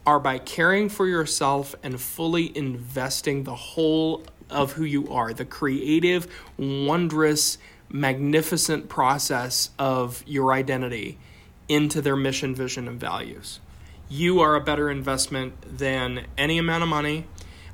are 0.06 0.18
by 0.18 0.38
caring 0.38 0.88
for 0.88 1.06
yourself 1.06 1.74
and 1.82 2.00
fully 2.00 2.56
investing 2.56 3.44
the 3.44 3.54
whole 3.54 4.24
of 4.50 4.72
who 4.72 4.84
you 4.84 5.08
are, 5.08 5.32
the 5.32 5.44
creative, 5.44 6.26
wondrous, 6.56 7.58
magnificent 7.88 8.88
process 8.88 9.70
of 9.78 10.22
your 10.26 10.52
identity 10.52 11.18
into 11.68 12.00
their 12.00 12.16
mission, 12.16 12.54
vision, 12.54 12.88
and 12.88 12.98
values. 12.98 13.60
You 14.08 14.40
are 14.40 14.54
a 14.54 14.60
better 14.60 14.90
investment 14.90 15.78
than 15.78 16.26
any 16.36 16.58
amount 16.58 16.82
of 16.82 16.88
money. 16.88 17.26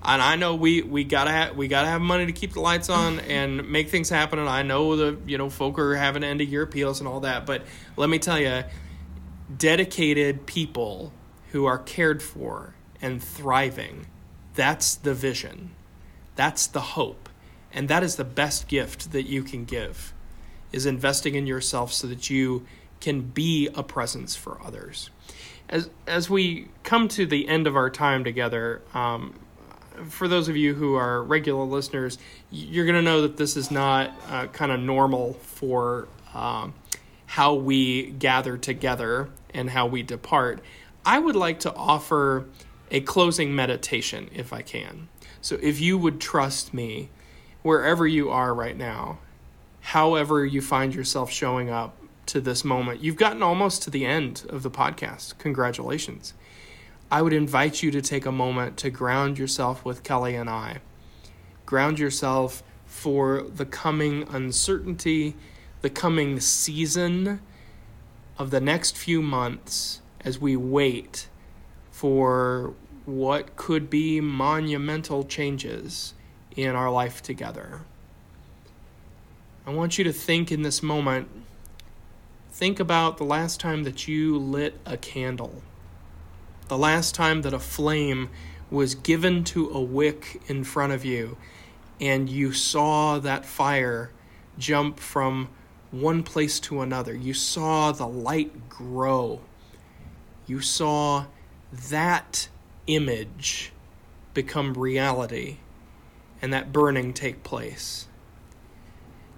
And 0.02 0.22
I 0.22 0.36
know 0.36 0.54
we, 0.54 0.82
we 0.82 1.02
gotta 1.02 1.32
have 1.32 1.56
we 1.56 1.66
gotta 1.66 1.88
have 1.88 2.00
money 2.00 2.26
to 2.26 2.32
keep 2.32 2.52
the 2.52 2.60
lights 2.60 2.88
on 2.88 3.18
and 3.28 3.68
make 3.68 3.88
things 3.88 4.08
happen. 4.08 4.38
And 4.38 4.48
I 4.48 4.62
know 4.62 4.96
the 4.96 5.18
you 5.26 5.38
know 5.38 5.50
folk 5.50 5.78
are 5.78 5.96
having 5.96 6.22
end 6.22 6.40
of 6.40 6.48
year 6.48 6.62
appeals 6.62 7.00
and 7.00 7.08
all 7.08 7.20
that. 7.20 7.46
But 7.46 7.64
let 7.96 8.08
me 8.08 8.18
tell 8.18 8.38
you, 8.38 8.62
dedicated 9.56 10.46
people 10.46 11.12
who 11.52 11.64
are 11.64 11.78
cared 11.78 12.22
for 12.22 12.74
and 13.00 13.22
thriving, 13.22 14.06
that's 14.54 14.94
the 14.94 15.14
vision. 15.14 15.70
That's 16.36 16.66
the 16.66 16.80
hope. 16.80 17.28
And 17.72 17.88
that 17.88 18.02
is 18.02 18.16
the 18.16 18.24
best 18.24 18.68
gift 18.68 19.12
that 19.12 19.24
you 19.24 19.42
can 19.42 19.64
give 19.64 20.14
is 20.72 20.86
investing 20.86 21.34
in 21.34 21.46
yourself 21.46 21.92
so 21.92 22.06
that 22.06 22.28
you 22.30 22.66
can 23.00 23.20
be 23.20 23.68
a 23.74 23.82
presence 23.82 24.36
for 24.36 24.60
others. 24.64 25.10
As 25.68 25.90
as 26.06 26.30
we 26.30 26.68
come 26.82 27.08
to 27.08 27.26
the 27.26 27.48
end 27.48 27.66
of 27.66 27.76
our 27.76 27.90
time 27.90 28.24
together, 28.24 28.82
um, 28.94 29.38
for 30.08 30.28
those 30.28 30.48
of 30.48 30.56
you 30.56 30.74
who 30.74 30.94
are 30.94 31.22
regular 31.22 31.64
listeners, 31.64 32.18
you're 32.50 32.86
going 32.86 32.96
to 32.96 33.02
know 33.02 33.22
that 33.22 33.36
this 33.36 33.56
is 33.56 33.70
not 33.70 34.12
uh, 34.28 34.46
kind 34.46 34.72
of 34.72 34.80
normal 34.80 35.34
for 35.34 36.08
um, 36.34 36.74
how 37.26 37.54
we 37.54 38.10
gather 38.10 38.56
together 38.56 39.28
and 39.52 39.68
how 39.70 39.86
we 39.86 40.02
depart. 40.02 40.60
I 41.08 41.18
would 41.18 41.36
like 41.36 41.60
to 41.60 41.74
offer 41.74 42.44
a 42.90 43.00
closing 43.00 43.56
meditation 43.56 44.28
if 44.30 44.52
I 44.52 44.60
can. 44.60 45.08
So 45.40 45.58
if 45.62 45.80
you 45.80 45.96
would 45.96 46.20
trust 46.20 46.74
me, 46.74 47.08
wherever 47.62 48.06
you 48.06 48.28
are 48.28 48.52
right 48.52 48.76
now, 48.76 49.18
however 49.80 50.44
you 50.44 50.60
find 50.60 50.94
yourself 50.94 51.30
showing 51.30 51.70
up 51.70 51.96
to 52.26 52.42
this 52.42 52.62
moment, 52.62 53.00
you've 53.00 53.16
gotten 53.16 53.42
almost 53.42 53.82
to 53.84 53.90
the 53.90 54.04
end 54.04 54.44
of 54.50 54.62
the 54.62 54.70
podcast. 54.70 55.38
Congratulations. 55.38 56.34
I 57.10 57.22
would 57.22 57.32
invite 57.32 57.82
you 57.82 57.90
to 57.90 58.02
take 58.02 58.26
a 58.26 58.30
moment 58.30 58.76
to 58.76 58.90
ground 58.90 59.38
yourself 59.38 59.86
with 59.86 60.02
Kelly 60.02 60.34
and 60.34 60.50
I. 60.50 60.82
Ground 61.64 61.98
yourself 61.98 62.62
for 62.84 63.40
the 63.40 63.64
coming 63.64 64.28
uncertainty, 64.28 65.36
the 65.80 65.88
coming 65.88 66.38
season 66.38 67.40
of 68.36 68.50
the 68.50 68.60
next 68.60 68.98
few 68.98 69.22
months 69.22 70.02
as 70.28 70.38
we 70.38 70.54
wait 70.54 71.26
for 71.90 72.74
what 73.06 73.56
could 73.56 73.88
be 73.88 74.20
monumental 74.20 75.24
changes 75.24 76.12
in 76.54 76.76
our 76.76 76.90
life 76.90 77.22
together. 77.22 77.80
I 79.66 79.70
want 79.70 79.96
you 79.96 80.04
to 80.04 80.12
think 80.12 80.52
in 80.52 80.60
this 80.60 80.82
moment, 80.82 81.28
think 82.52 82.78
about 82.78 83.16
the 83.16 83.24
last 83.24 83.58
time 83.58 83.84
that 83.84 84.06
you 84.06 84.36
lit 84.36 84.78
a 84.84 84.98
candle, 84.98 85.62
the 86.68 86.76
last 86.76 87.14
time 87.14 87.40
that 87.40 87.54
a 87.54 87.58
flame 87.58 88.28
was 88.70 88.94
given 88.94 89.44
to 89.44 89.70
a 89.70 89.80
wick 89.80 90.42
in 90.46 90.62
front 90.62 90.92
of 90.92 91.06
you, 91.06 91.38
and 92.02 92.28
you 92.28 92.52
saw 92.52 93.18
that 93.18 93.46
fire 93.46 94.10
jump 94.58 95.00
from 95.00 95.48
one 95.90 96.22
place 96.22 96.60
to 96.60 96.82
another. 96.82 97.14
You 97.14 97.32
saw 97.32 97.92
the 97.92 98.06
light 98.06 98.68
grow. 98.68 99.40
You 100.48 100.62
saw 100.62 101.26
that 101.90 102.48
image 102.86 103.70
become 104.32 104.72
reality 104.72 105.58
and 106.40 106.52
that 106.54 106.72
burning 106.72 107.12
take 107.12 107.44
place. 107.44 108.08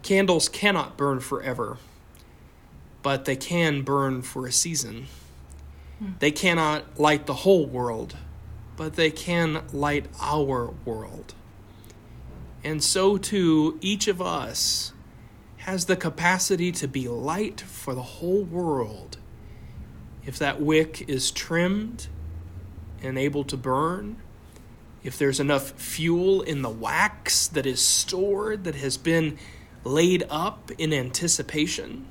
Candles 0.02 0.48
cannot 0.48 0.96
burn 0.96 1.18
forever, 1.18 1.78
but 3.02 3.24
they 3.24 3.34
can 3.34 3.82
burn 3.82 4.22
for 4.22 4.46
a 4.46 4.52
season. 4.52 5.08
Hmm. 5.98 6.12
They 6.20 6.30
cannot 6.30 7.00
light 7.00 7.26
the 7.26 7.34
whole 7.34 7.66
world, 7.66 8.16
but 8.76 8.94
they 8.94 9.10
can 9.10 9.64
light 9.72 10.06
our 10.20 10.72
world. 10.84 11.34
And 12.62 12.84
so 12.84 13.18
too, 13.18 13.78
each 13.80 14.06
of 14.06 14.22
us 14.22 14.92
has 15.58 15.86
the 15.86 15.96
capacity 15.96 16.70
to 16.70 16.86
be 16.86 17.08
light 17.08 17.60
for 17.60 17.96
the 17.96 18.02
whole 18.02 18.44
world 18.44 19.18
if 20.24 20.38
that 20.38 20.60
wick 20.60 21.08
is 21.08 21.30
trimmed 21.30 22.08
and 23.02 23.18
able 23.18 23.44
to 23.44 23.56
burn, 23.56 24.20
if 25.02 25.16
there's 25.16 25.40
enough 25.40 25.70
fuel 25.70 26.42
in 26.42 26.62
the 26.62 26.70
wax 26.70 27.48
that 27.48 27.66
is 27.66 27.80
stored, 27.80 28.64
that 28.64 28.74
has 28.74 28.96
been 28.96 29.38
laid 29.84 30.24
up 30.28 30.70
in 30.76 30.92
anticipation, 30.92 32.06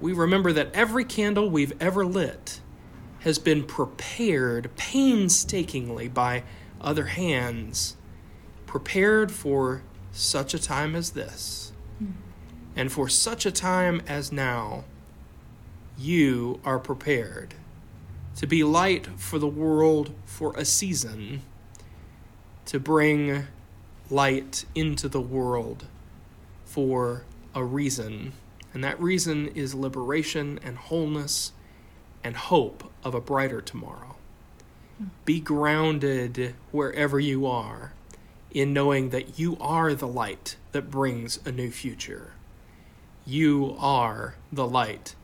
we 0.00 0.12
remember 0.12 0.52
that 0.52 0.72
every 0.74 1.04
candle 1.04 1.48
we've 1.48 1.72
ever 1.80 2.04
lit 2.04 2.60
has 3.20 3.38
been 3.38 3.64
prepared 3.64 4.70
painstakingly 4.76 6.08
by 6.08 6.44
other 6.80 7.06
hands, 7.06 7.96
prepared 8.66 9.32
for 9.32 9.82
such 10.12 10.54
a 10.54 10.58
time 10.58 10.94
as 10.94 11.10
this. 11.10 11.72
Mm. 12.02 12.12
And 12.76 12.92
for 12.92 13.08
such 13.08 13.44
a 13.44 13.50
time 13.50 14.02
as 14.06 14.30
now, 14.30 14.84
you 15.98 16.60
are 16.64 16.78
prepared 16.78 17.54
to 18.36 18.46
be 18.46 18.62
light 18.62 19.06
for 19.18 19.40
the 19.40 19.48
world 19.48 20.14
for 20.24 20.56
a 20.56 20.64
season, 20.64 21.42
to 22.64 22.78
bring 22.78 23.48
light 24.08 24.64
into 24.76 25.08
the 25.08 25.20
world 25.20 25.86
for 26.64 27.24
a 27.52 27.64
reason. 27.64 28.32
And 28.72 28.84
that 28.84 29.00
reason 29.00 29.48
is 29.48 29.74
liberation 29.74 30.60
and 30.62 30.76
wholeness 30.76 31.50
and 32.22 32.36
hope 32.36 32.92
of 33.02 33.14
a 33.14 33.20
brighter 33.20 33.60
tomorrow. 33.60 34.14
Be 35.24 35.40
grounded 35.40 36.54
wherever 36.70 37.18
you 37.18 37.44
are 37.44 37.92
in 38.52 38.72
knowing 38.72 39.10
that 39.10 39.38
you 39.38 39.56
are 39.60 39.94
the 39.94 40.06
light 40.06 40.56
that 40.70 40.90
brings 40.90 41.40
a 41.44 41.50
new 41.50 41.70
future. 41.70 42.34
You 43.26 43.76
are 43.78 44.36
the 44.52 44.66
light 44.66 45.14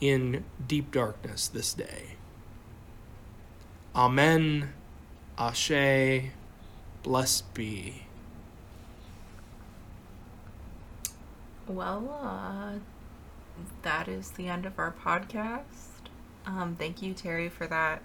in 0.00 0.44
deep 0.66 0.90
darkness 0.92 1.48
this 1.48 1.74
day. 1.74 2.16
Amen. 3.94 4.72
Ashe. 5.36 6.30
Blessed 7.02 7.54
be. 7.54 8.02
Well, 11.66 12.18
uh, 12.22 12.78
that 13.82 14.08
is 14.08 14.30
the 14.32 14.48
end 14.48 14.66
of 14.66 14.78
our 14.78 14.94
podcast. 15.04 15.64
Um, 16.46 16.76
thank 16.78 17.02
you, 17.02 17.12
Terry, 17.12 17.48
for 17.48 17.66
that 17.66 18.02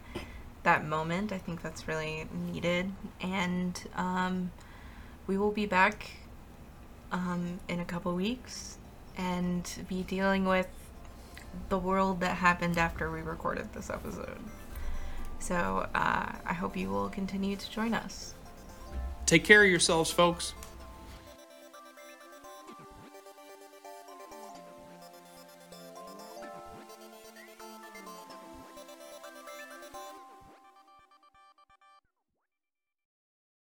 that 0.64 0.86
moment. 0.86 1.32
I 1.32 1.38
think 1.38 1.62
that's 1.62 1.88
really 1.88 2.28
needed, 2.52 2.92
and 3.22 3.82
um, 3.96 4.52
we 5.28 5.38
will 5.38 5.52
be 5.52 5.66
back 5.66 6.12
um, 7.12 7.60
in 7.68 7.80
a 7.80 7.86
couple 7.86 8.14
weeks 8.16 8.78
and 9.18 9.70
be 9.88 10.04
dealing 10.04 10.46
with 10.46 10.68
the 11.70 11.78
world 11.78 12.20
that 12.22 12.36
happened 12.38 12.78
after 12.78 13.12
we 13.12 13.22
recorded 13.22 13.72
this 13.74 13.90
episode. 13.90 14.38
So 15.40 15.88
uh, 15.94 16.32
I 16.46 16.54
hope 16.54 16.78
you 16.78 16.90
will 16.90 17.10
continue 17.10 17.56
to 17.56 17.72
join 17.72 17.94
us. 17.94 18.34
Take 19.26 19.44
care 19.44 19.64
of 19.64 19.70
yourselves, 19.70 20.12
folks. 20.12 20.54